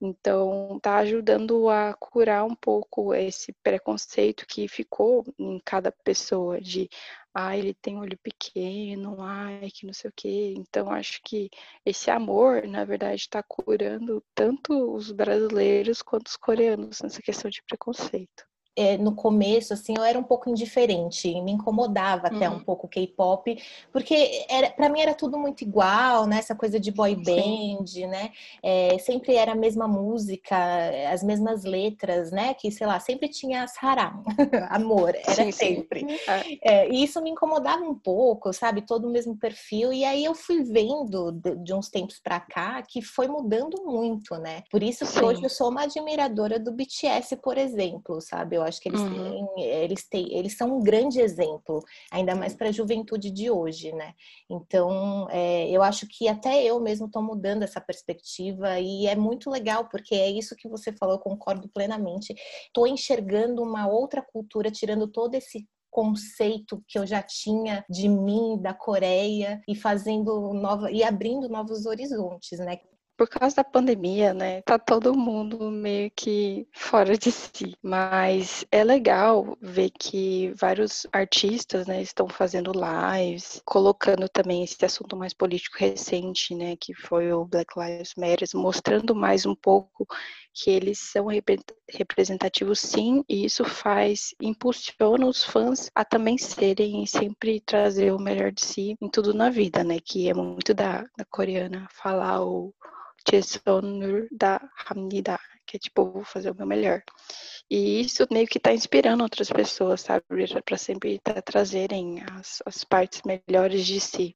Então, 0.00 0.76
está 0.76 0.96
ajudando 0.98 1.68
a 1.68 1.94
curar 1.94 2.44
um 2.44 2.56
pouco 2.56 3.14
esse 3.14 3.52
preconceito 3.62 4.46
que 4.46 4.66
ficou 4.68 5.24
em 5.38 5.60
cada 5.64 5.92
pessoa 5.92 6.60
de 6.60 6.88
ah, 7.34 7.56
ele 7.56 7.74
tem 7.74 7.98
olho 7.98 8.18
pequeno, 8.18 9.20
ai, 9.20 9.70
que 9.70 9.86
não 9.86 9.92
sei 9.92 10.10
o 10.10 10.12
quê. 10.14 10.54
Então, 10.56 10.90
acho 10.90 11.20
que 11.24 11.50
esse 11.84 12.10
amor, 12.10 12.66
na 12.66 12.84
verdade, 12.84 13.20
está 13.22 13.42
curando 13.42 14.22
tanto 14.34 14.94
os 14.94 15.10
brasileiros 15.12 16.02
quanto 16.02 16.28
os 16.28 16.36
coreanos 16.36 17.00
nessa 17.00 17.22
questão 17.22 17.50
de 17.50 17.62
preconceito 17.62 18.51
é, 18.74 18.96
no 18.96 19.14
começo, 19.14 19.74
assim, 19.74 19.94
eu 19.96 20.02
era 20.02 20.18
um 20.18 20.22
pouco 20.22 20.48
indiferente, 20.48 21.28
me 21.42 21.52
incomodava 21.52 22.28
até 22.28 22.48
um 22.48 22.54
uhum. 22.54 22.60
pouco 22.60 22.86
o 22.86 22.88
K-pop, 22.88 23.62
porque 23.92 24.46
para 24.76 24.88
mim 24.88 25.00
era 25.00 25.14
tudo 25.14 25.38
muito 25.38 25.62
igual, 25.62 26.26
né? 26.26 26.38
Essa 26.38 26.54
coisa 26.54 26.80
de 26.80 26.90
boy 26.90 27.14
band, 27.14 27.86
Sim. 27.86 28.06
né? 28.06 28.30
É, 28.62 28.96
sempre 28.98 29.34
era 29.34 29.52
a 29.52 29.56
mesma 29.56 29.86
música, 29.86 30.56
as 31.10 31.22
mesmas 31.22 31.64
letras, 31.64 32.30
né? 32.32 32.54
Que, 32.54 32.70
sei 32.70 32.86
lá, 32.86 32.98
sempre 32.98 33.28
tinha 33.28 33.66
haram, 33.82 34.24
amor, 34.70 35.14
era 35.14 35.44
sim, 35.44 35.52
sempre. 35.52 36.00
Sim. 36.00 36.58
É. 36.62 36.74
é, 36.74 36.88
e 36.90 37.04
isso 37.04 37.20
me 37.22 37.30
incomodava 37.30 37.82
um 37.82 37.94
pouco, 37.94 38.52
sabe? 38.52 38.82
Todo 38.82 39.06
o 39.06 39.10
mesmo 39.10 39.36
perfil, 39.36 39.92
e 39.92 40.04
aí 40.04 40.24
eu 40.24 40.34
fui 40.34 40.62
vendo 40.62 41.32
de, 41.32 41.56
de 41.56 41.74
uns 41.74 41.88
tempos 41.88 42.18
para 42.18 42.40
cá 42.40 42.82
que 42.82 43.02
foi 43.02 43.28
mudando 43.28 43.82
muito, 43.84 44.34
né? 44.36 44.62
Por 44.70 44.82
isso 44.82 45.10
que 45.10 45.22
hoje 45.22 45.42
eu 45.42 45.50
sou 45.50 45.68
uma 45.68 45.82
admiradora 45.82 46.58
do 46.58 46.72
BTS, 46.72 47.36
por 47.36 47.58
exemplo, 47.58 48.20
sabe? 48.20 48.56
Eu 48.56 48.61
acho 48.62 48.80
que 48.80 48.88
eles, 48.88 49.00
uhum. 49.00 49.46
têm, 49.54 49.64
eles, 49.64 50.08
têm, 50.08 50.34
eles 50.34 50.56
são 50.56 50.78
um 50.78 50.80
grande 50.80 51.20
exemplo, 51.20 51.82
ainda 52.10 52.34
mais 52.34 52.54
para 52.54 52.68
a 52.68 52.72
juventude 52.72 53.30
de 53.30 53.50
hoje, 53.50 53.92
né? 53.92 54.14
Então, 54.50 55.28
é, 55.30 55.68
eu 55.70 55.82
acho 55.82 56.06
que 56.08 56.28
até 56.28 56.62
eu 56.64 56.80
mesmo 56.80 57.06
estou 57.06 57.22
mudando 57.22 57.62
essa 57.62 57.80
perspectiva 57.80 58.78
e 58.78 59.06
é 59.06 59.16
muito 59.16 59.50
legal, 59.50 59.88
porque 59.88 60.14
é 60.14 60.30
isso 60.30 60.56
que 60.56 60.68
você 60.68 60.92
falou, 60.92 61.16
eu 61.16 61.20
concordo 61.20 61.68
plenamente. 61.68 62.34
Estou 62.66 62.86
enxergando 62.86 63.62
uma 63.62 63.86
outra 63.86 64.22
cultura, 64.22 64.70
tirando 64.70 65.06
todo 65.06 65.34
esse 65.34 65.66
conceito 65.90 66.82
que 66.88 66.98
eu 66.98 67.06
já 67.06 67.22
tinha 67.22 67.84
de 67.88 68.08
mim, 68.08 68.58
da 68.60 68.72
Coreia, 68.72 69.60
e 69.68 69.76
fazendo 69.76 70.54
nova 70.54 70.90
e 70.90 71.04
abrindo 71.04 71.48
novos 71.50 71.84
horizontes, 71.84 72.58
né? 72.58 72.78
Por 73.16 73.28
causa 73.28 73.56
da 73.56 73.64
pandemia, 73.64 74.34
né, 74.34 74.62
tá 74.62 74.78
todo 74.78 75.16
mundo 75.16 75.70
meio 75.70 76.10
que 76.14 76.66
fora 76.72 77.16
de 77.16 77.30
si. 77.30 77.76
Mas 77.82 78.64
é 78.70 78.82
legal 78.82 79.56
ver 79.60 79.90
que 79.90 80.52
vários 80.58 81.06
artistas, 81.12 81.86
né, 81.86 82.02
estão 82.02 82.28
fazendo 82.28 82.72
lives, 82.72 83.60
colocando 83.64 84.28
também 84.28 84.64
esse 84.64 84.84
assunto 84.84 85.16
mais 85.16 85.32
político 85.32 85.76
recente, 85.78 86.54
né, 86.54 86.76
que 86.76 86.94
foi 86.94 87.32
o 87.32 87.44
Black 87.44 87.78
Lives 87.78 88.14
Matter, 88.16 88.48
mostrando 88.54 89.14
mais 89.14 89.46
um 89.46 89.54
pouco 89.54 90.06
que 90.54 90.70
eles 90.70 90.98
são 90.98 91.26
representativos 91.88 92.80
sim, 92.80 93.24
e 93.28 93.44
isso 93.44 93.64
faz, 93.64 94.34
impulsiona 94.40 95.26
os 95.26 95.42
fãs 95.42 95.90
a 95.94 96.04
também 96.04 96.36
serem 96.36 97.02
e 97.02 97.06
sempre 97.06 97.60
trazer 97.60 98.12
o 98.12 98.18
melhor 98.18 98.52
de 98.52 98.64
si 98.64 98.96
em 99.00 99.08
tudo 99.08 99.32
na 99.32 99.50
vida, 99.50 99.82
né? 99.82 99.98
Que 100.04 100.28
é 100.28 100.34
muito 100.34 100.74
da, 100.74 101.04
da 101.16 101.24
coreana 101.30 101.88
falar 101.90 102.44
o 102.44 102.74
Chesonur 103.28 104.26
da 104.30 104.60
Hamnida, 104.88 105.38
que 105.66 105.76
é 105.76 105.80
tipo, 105.80 106.10
vou 106.10 106.24
fazer 106.24 106.50
o 106.50 106.54
meu 106.54 106.66
melhor. 106.66 107.02
E 107.70 108.00
isso 108.00 108.26
meio 108.30 108.46
que 108.46 108.60
tá 108.60 108.72
inspirando 108.72 109.22
outras 109.22 109.48
pessoas, 109.50 110.02
sabe? 110.02 110.24
Para 110.64 110.76
sempre 110.76 111.18
tá, 111.18 111.40
trazerem 111.40 112.22
as, 112.32 112.62
as 112.66 112.84
partes 112.84 113.22
melhores 113.24 113.86
de 113.86 114.00
si 114.00 114.34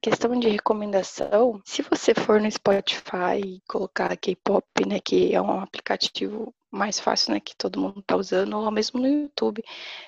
questão 0.00 0.38
de 0.38 0.48
recomendação, 0.48 1.60
se 1.64 1.82
você 1.82 2.14
for 2.14 2.40
no 2.40 2.50
Spotify 2.50 3.40
e 3.44 3.62
colocar 3.68 4.16
K-pop, 4.16 4.64
né, 4.86 5.00
que 5.00 5.34
é 5.34 5.40
um 5.40 5.60
aplicativo 5.60 6.54
mais 6.70 7.00
fácil, 7.00 7.32
né, 7.32 7.40
que 7.40 7.56
todo 7.56 7.80
mundo 7.80 8.00
está 8.00 8.16
usando, 8.16 8.56
ou 8.56 8.70
mesmo 8.70 9.00
no 9.00 9.08
YouTube, 9.08 9.62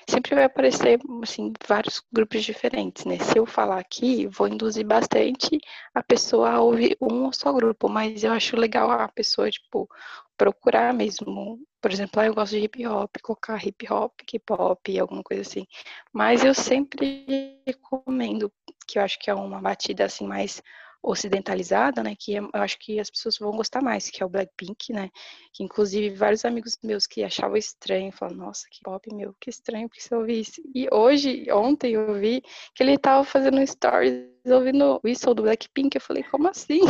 sempre 0.07 0.35
vai 0.35 0.43
aparecer, 0.43 0.99
assim, 1.23 1.51
vários 1.67 2.03
grupos 2.11 2.43
diferentes, 2.43 3.03
né? 3.05 3.17
Se 3.19 3.37
eu 3.37 3.45
falar 3.47 3.79
aqui, 3.79 4.27
vou 4.27 4.47
induzir 4.47 4.85
bastante 4.85 5.59
a 5.93 6.03
pessoa 6.03 6.51
a 6.51 6.61
ouvir 6.61 6.95
um 7.01 7.31
só 7.31 7.51
grupo, 7.51 7.89
mas 7.89 8.23
eu 8.23 8.31
acho 8.31 8.55
legal 8.55 8.91
a 8.91 9.07
pessoa, 9.07 9.49
tipo, 9.49 9.89
procurar 10.37 10.93
mesmo. 10.93 11.59
Por 11.79 11.91
exemplo, 11.91 12.21
ah, 12.21 12.25
eu 12.25 12.33
gosto 12.33 12.53
de 12.53 12.59
hip 12.63 12.85
hop, 12.87 13.15
colocar 13.21 13.63
hip 13.65 13.91
hop, 13.91 14.11
K-pop, 14.25 14.99
alguma 14.99 15.23
coisa 15.23 15.41
assim. 15.41 15.65
Mas 16.13 16.43
eu 16.43 16.53
sempre 16.53 17.61
que 18.91 18.99
eu 18.99 19.03
acho 19.03 19.19
que 19.19 19.29
é 19.29 19.33
uma 19.33 19.61
batida, 19.61 20.05
assim, 20.05 20.27
mais 20.27 20.61
ocidentalizada, 21.03 22.03
né, 22.03 22.15
que 22.17 22.37
é, 22.37 22.39
eu 22.39 22.49
acho 22.53 22.77
que 22.77 22.99
as 22.99 23.09
pessoas 23.09 23.37
vão 23.39 23.51
gostar 23.51 23.81
mais, 23.81 24.09
que 24.09 24.21
é 24.21 24.25
o 24.25 24.29
Blackpink, 24.29 24.93
né, 24.93 25.09
que 25.51 25.63
inclusive 25.63 26.15
vários 26.15 26.45
amigos 26.45 26.77
meus 26.83 27.07
que 27.07 27.23
achavam 27.23 27.57
estranho, 27.57 28.11
falaram, 28.11 28.37
nossa, 28.37 28.67
que 28.69 28.81
pop, 28.83 29.13
meu, 29.13 29.35
que 29.39 29.49
estranho, 29.49 29.89
porque 29.89 30.01
você 30.01 30.13
ouvi 30.13 30.41
isso. 30.41 30.61
E 30.75 30.87
hoje, 30.91 31.51
ontem 31.51 31.93
eu 31.93 32.13
vi 32.13 32.43
que 32.75 32.83
ele 32.83 32.97
tava 32.99 33.23
fazendo 33.23 33.65
stories 33.65 34.29
ouvindo 34.45 34.95
o 34.95 34.99
whistle 35.03 35.33
do 35.33 35.43
Blackpink, 35.43 35.95
eu 35.95 36.01
falei, 36.01 36.23
como 36.23 36.47
assim? 36.47 36.81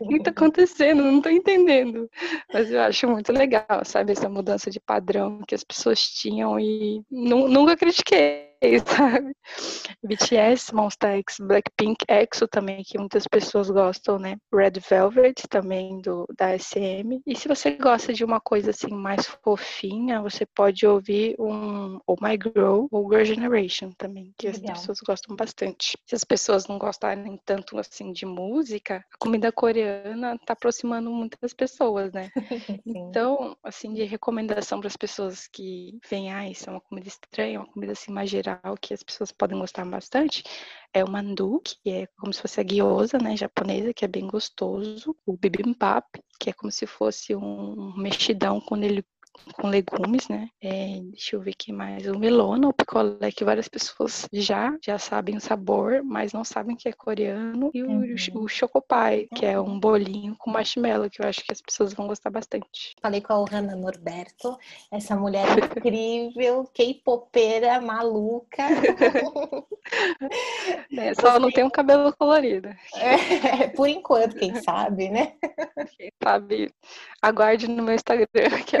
o 0.00 0.08
que 0.08 0.22
tá 0.22 0.30
acontecendo? 0.30 1.02
Não 1.02 1.20
tô 1.20 1.28
entendendo. 1.28 2.10
Mas 2.52 2.70
eu 2.70 2.80
acho 2.80 3.08
muito 3.08 3.32
legal, 3.32 3.84
sabe, 3.84 4.12
essa 4.12 4.28
mudança 4.28 4.70
de 4.70 4.80
padrão 4.80 5.40
que 5.46 5.54
as 5.54 5.64
pessoas 5.64 6.00
tinham 6.00 6.58
e 6.58 7.02
nunca 7.10 7.76
critiquei 7.76 8.46
sabe? 8.86 9.34
BTS, 10.02 10.74
Monsta 10.74 11.08
X, 11.18 11.36
Blackpink, 11.40 12.04
EXO 12.08 12.48
também, 12.48 12.82
que 12.82 12.98
muitas 12.98 13.26
pessoas 13.26 13.70
gostam, 13.70 14.18
né? 14.18 14.36
Red 14.52 14.80
Velvet 14.88 15.42
também 15.48 16.00
do 16.00 16.26
da 16.36 16.56
SM. 16.58 17.20
E 17.26 17.36
se 17.36 17.48
você 17.48 17.72
gosta 17.72 18.12
de 18.12 18.24
uma 18.24 18.40
coisa 18.40 18.70
assim 18.70 18.94
mais 18.94 19.26
fofinha, 19.42 20.22
você 20.22 20.46
pode 20.46 20.86
ouvir 20.86 21.36
um 21.38 21.98
Oh 22.06 22.16
My 22.20 22.38
Girl 22.42 22.86
ou 22.90 23.10
Girl 23.10 23.24
Generation 23.24 23.90
também, 23.96 24.32
que 24.38 24.46
Legal. 24.46 24.72
as 24.72 24.80
pessoas 24.80 24.98
gostam 25.06 25.36
bastante. 25.36 25.98
Se 26.06 26.14
as 26.14 26.24
pessoas 26.24 26.65
não 26.68 26.78
gostarem 26.78 27.40
tanto 27.44 27.78
assim 27.78 28.12
de 28.12 28.26
música, 28.26 29.04
a 29.12 29.18
comida 29.18 29.52
coreana 29.52 30.38
tá 30.44 30.52
aproximando 30.52 31.10
muitas 31.10 31.52
pessoas, 31.52 32.12
né? 32.12 32.30
então, 32.86 33.56
assim, 33.62 33.92
de 33.92 34.04
recomendação 34.04 34.78
para 34.80 34.88
as 34.88 34.96
pessoas 34.96 35.46
que 35.46 35.98
vêm, 36.08 36.32
ah, 36.32 36.48
isso 36.48 36.68
é 36.68 36.72
uma 36.72 36.80
comida 36.80 37.08
estranha, 37.08 37.60
uma 37.60 37.72
comida 37.72 37.92
assim 37.92 38.12
mais 38.12 38.30
geral 38.30 38.76
que 38.80 38.94
as 38.94 39.02
pessoas 39.02 39.32
podem 39.32 39.58
gostar 39.58 39.84
bastante 39.84 40.42
é 40.96 41.04
o 41.04 41.10
mandu, 41.10 41.60
que 41.62 41.90
é 41.90 42.06
como 42.18 42.32
se 42.32 42.40
fosse 42.40 42.60
a 42.60 42.64
gyoza, 42.64 43.18
né, 43.18 43.36
japonesa, 43.36 43.92
que 43.92 44.04
é 44.04 44.08
bem 44.08 44.26
gostoso. 44.26 45.14
O 45.26 45.36
bibimbap, 45.36 46.06
que 46.40 46.48
é 46.48 46.52
como 46.54 46.72
se 46.72 46.86
fosse 46.86 47.36
um 47.36 47.94
mexidão 47.96 48.60
quando 48.60 48.84
ele 48.84 49.04
com 49.54 49.68
legumes, 49.68 50.28
né? 50.28 50.48
É, 50.62 51.00
deixa 51.02 51.36
eu 51.36 51.40
ver 51.40 51.52
aqui 51.52 51.72
mais. 51.72 52.06
O 52.06 52.18
melona, 52.18 52.68
o 52.68 52.72
picolé, 52.72 53.30
que 53.30 53.44
várias 53.44 53.68
pessoas 53.68 54.26
já, 54.32 54.76
já 54.82 54.98
sabem 54.98 55.36
o 55.36 55.40
sabor, 55.40 56.02
mas 56.02 56.32
não 56.32 56.44
sabem 56.44 56.76
que 56.76 56.88
é 56.88 56.92
coreano. 56.92 57.70
E 57.72 57.82
o, 57.82 57.88
uhum. 57.88 58.14
o 58.34 58.48
chocopai, 58.48 59.26
que 59.34 59.44
é 59.46 59.60
um 59.60 59.78
bolinho 59.78 60.36
com 60.38 60.50
marshmallow, 60.50 61.10
que 61.10 61.22
eu 61.22 61.28
acho 61.28 61.44
que 61.44 61.52
as 61.52 61.60
pessoas 61.60 61.92
vão 61.92 62.06
gostar 62.06 62.30
bastante. 62.30 62.94
Falei 63.00 63.20
com 63.20 63.32
a 63.32 63.40
Ohana 63.40 63.76
Norberto, 63.76 64.56
essa 64.90 65.16
mulher 65.16 65.46
incrível, 65.58 66.68
K-popeira, 66.74 67.80
maluca. 67.80 68.62
É, 70.96 71.14
só 71.14 71.32
Você... 71.32 71.38
não 71.38 71.50
tem 71.50 71.62
um 71.62 71.70
cabelo 71.70 72.12
colorido. 72.16 72.68
É, 72.96 73.68
por 73.68 73.88
enquanto, 73.88 74.36
quem 74.36 74.54
sabe, 74.62 75.08
né? 75.08 75.34
Quem 75.96 76.10
sabe, 76.22 76.74
aguarde 77.22 77.68
no 77.68 77.82
meu 77.82 77.94
Instagram. 77.94 78.26
Que 78.66 78.76
é... 78.76 78.80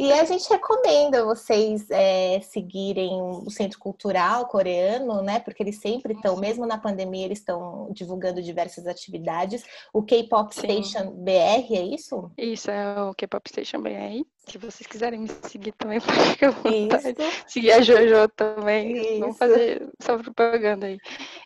E 0.00 0.10
a 0.14 0.24
gente 0.24 0.48
recomenda 0.48 1.26
vocês 1.26 1.86
é, 1.90 2.40
seguirem 2.40 3.20
o 3.20 3.50
Centro 3.50 3.78
Cultural 3.78 4.46
Coreano, 4.46 5.20
né? 5.20 5.40
Porque 5.40 5.62
eles 5.62 5.76
sempre 5.76 6.14
estão, 6.14 6.38
mesmo 6.38 6.64
na 6.64 6.78
pandemia, 6.78 7.26
eles 7.26 7.40
estão 7.40 7.86
divulgando 7.92 8.40
diversas 8.40 8.86
atividades. 8.86 9.62
O 9.92 10.02
K-Pop 10.02 10.54
Station 10.54 11.10
BR, 11.10 11.74
é 11.76 11.82
isso? 11.82 12.32
Isso, 12.38 12.70
é 12.70 13.02
o 13.02 13.14
K-Pop 13.14 13.46
Station 13.46 13.82
BR. 13.82 14.24
Se 14.46 14.56
vocês 14.56 14.86
quiserem 14.86 15.20
me 15.20 15.28
seguir 15.28 15.72
também, 15.72 16.00
pode 16.00 16.30
ficar 16.30 16.50
vontade. 16.50 17.16
Seguir 17.46 17.72
a 17.72 17.82
Jojo 17.82 18.26
também. 18.34 18.96
Isso. 18.96 19.20
Vamos 19.20 19.36
fazer 19.36 19.86
só 20.00 20.16
propaganda 20.16 20.86
aí. 20.86 20.98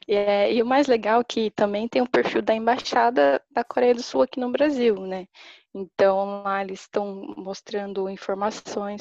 E, 0.06 0.14
é, 0.14 0.54
e 0.54 0.62
o 0.62 0.66
mais 0.66 0.86
legal 0.86 1.22
é 1.22 1.24
que 1.24 1.50
também 1.50 1.88
tem 1.88 2.00
um 2.00 2.06
perfil 2.06 2.40
da 2.40 2.54
Embaixada 2.54 3.42
da 3.50 3.64
Coreia 3.64 3.96
do 3.96 4.02
Sul 4.02 4.22
aqui 4.22 4.38
no 4.38 4.52
Brasil, 4.52 4.94
né? 5.00 5.26
Então, 5.74 6.42
lá 6.44 6.62
eles 6.62 6.82
estão 6.82 7.34
mostrando 7.36 8.08
informações 8.08 8.43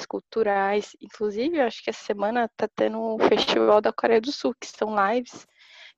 culturais. 0.06 0.96
Inclusive, 1.02 1.58
eu 1.58 1.66
acho 1.66 1.84
que 1.84 1.90
essa 1.90 2.04
semana 2.04 2.46
está 2.46 2.68
tendo 2.68 3.00
o 3.00 3.16
um 3.16 3.20
Festival 3.20 3.82
da 3.82 3.92
Coreia 3.92 4.22
do 4.22 4.32
Sul, 4.32 4.56
que 4.60 4.68
são 4.68 4.96
lives 5.10 5.48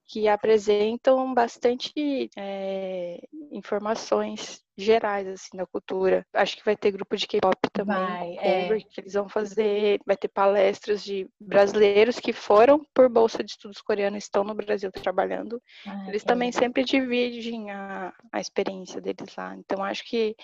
que 0.07 0.27
apresentam 0.27 1.33
bastante 1.33 2.29
é, 2.37 3.19
informações 3.51 4.63
gerais 4.77 5.27
assim 5.27 5.57
da 5.57 5.65
cultura. 5.65 6.25
Acho 6.33 6.57
que 6.57 6.65
vai 6.65 6.75
ter 6.75 6.91
grupo 6.91 7.15
de 7.15 7.25
K-pop 7.25 7.55
também, 7.71 7.95
vai, 7.95 8.35
cover, 8.35 8.77
é. 8.77 8.79
que 8.81 9.01
eles 9.01 9.13
vão 9.13 9.29
fazer, 9.29 9.99
vai 10.05 10.17
ter 10.17 10.27
palestras 10.27 11.03
de 11.03 11.27
brasileiros 11.39 12.19
que 12.19 12.33
foram 12.33 12.85
por 12.93 13.09
bolsa 13.09 13.43
de 13.43 13.51
estudos 13.51 13.81
coreanos 13.81 14.23
estão 14.23 14.43
no 14.43 14.53
Brasil 14.53 14.91
trabalhando. 14.91 15.61
Ah, 15.87 16.05
eles 16.07 16.23
é. 16.23 16.25
também 16.25 16.51
sempre 16.51 16.83
dividem 16.83 17.71
a, 17.71 18.13
a 18.31 18.39
experiência 18.39 19.01
deles 19.01 19.35
lá. 19.35 19.55
Então 19.55 19.83
acho 19.83 20.03
que 20.05 20.35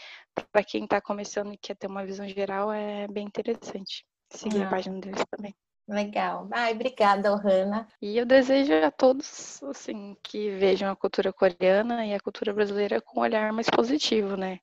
para 0.51 0.63
quem 0.63 0.85
está 0.85 1.01
começando 1.01 1.53
e 1.53 1.57
quer 1.57 1.75
ter 1.75 1.87
uma 1.87 2.05
visão 2.05 2.27
geral 2.27 2.71
é 2.71 3.07
bem 3.07 3.25
interessante 3.25 4.05
seguir 4.29 4.63
ah. 4.63 4.67
a 4.67 4.69
página 4.69 4.99
deles 4.99 5.23
também. 5.29 5.53
Legal. 5.91 6.47
Ai, 6.51 6.71
obrigada, 6.71 7.33
Ohana. 7.33 7.85
E 8.01 8.17
eu 8.17 8.25
desejo 8.25 8.73
a 8.73 8.89
todos, 8.89 9.61
assim, 9.63 10.15
que 10.23 10.49
vejam 10.51 10.89
a 10.89 10.95
cultura 10.95 11.33
coreana 11.33 12.05
e 12.05 12.13
a 12.13 12.19
cultura 12.19 12.53
brasileira 12.53 13.01
com 13.01 13.19
um 13.19 13.23
olhar 13.23 13.51
mais 13.51 13.69
positivo, 13.69 14.37
né? 14.37 14.59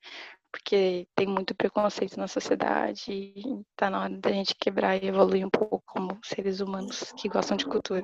Porque 0.50 1.06
tem 1.14 1.26
muito 1.26 1.54
preconceito 1.54 2.18
na 2.18 2.26
sociedade 2.26 3.12
e 3.12 3.62
tá 3.76 3.90
na 3.90 4.04
hora 4.04 4.16
da 4.16 4.32
gente 4.32 4.54
quebrar 4.54 4.96
e 4.96 5.06
evoluir 5.06 5.46
um 5.46 5.50
pouco 5.50 5.82
como 5.84 6.18
seres 6.24 6.60
humanos 6.60 7.12
que 7.12 7.28
gostam 7.28 7.58
de 7.58 7.66
cultura. 7.66 8.02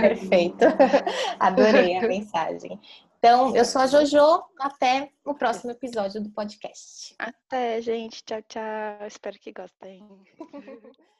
Perfeito. 0.00 0.64
Adorei 1.38 1.96
a 1.96 2.02
mensagem. 2.02 2.80
Então, 3.18 3.54
eu 3.54 3.64
sou 3.64 3.82
a 3.82 3.86
Jojo. 3.86 4.42
Até 4.58 5.12
o 5.24 5.32
próximo 5.32 5.70
episódio 5.70 6.20
do 6.20 6.30
podcast. 6.30 7.14
Até, 7.20 7.80
gente. 7.80 8.24
Tchau, 8.24 8.42
tchau. 8.48 9.06
Espero 9.06 9.38
que 9.38 9.52
gostem. 9.52 10.04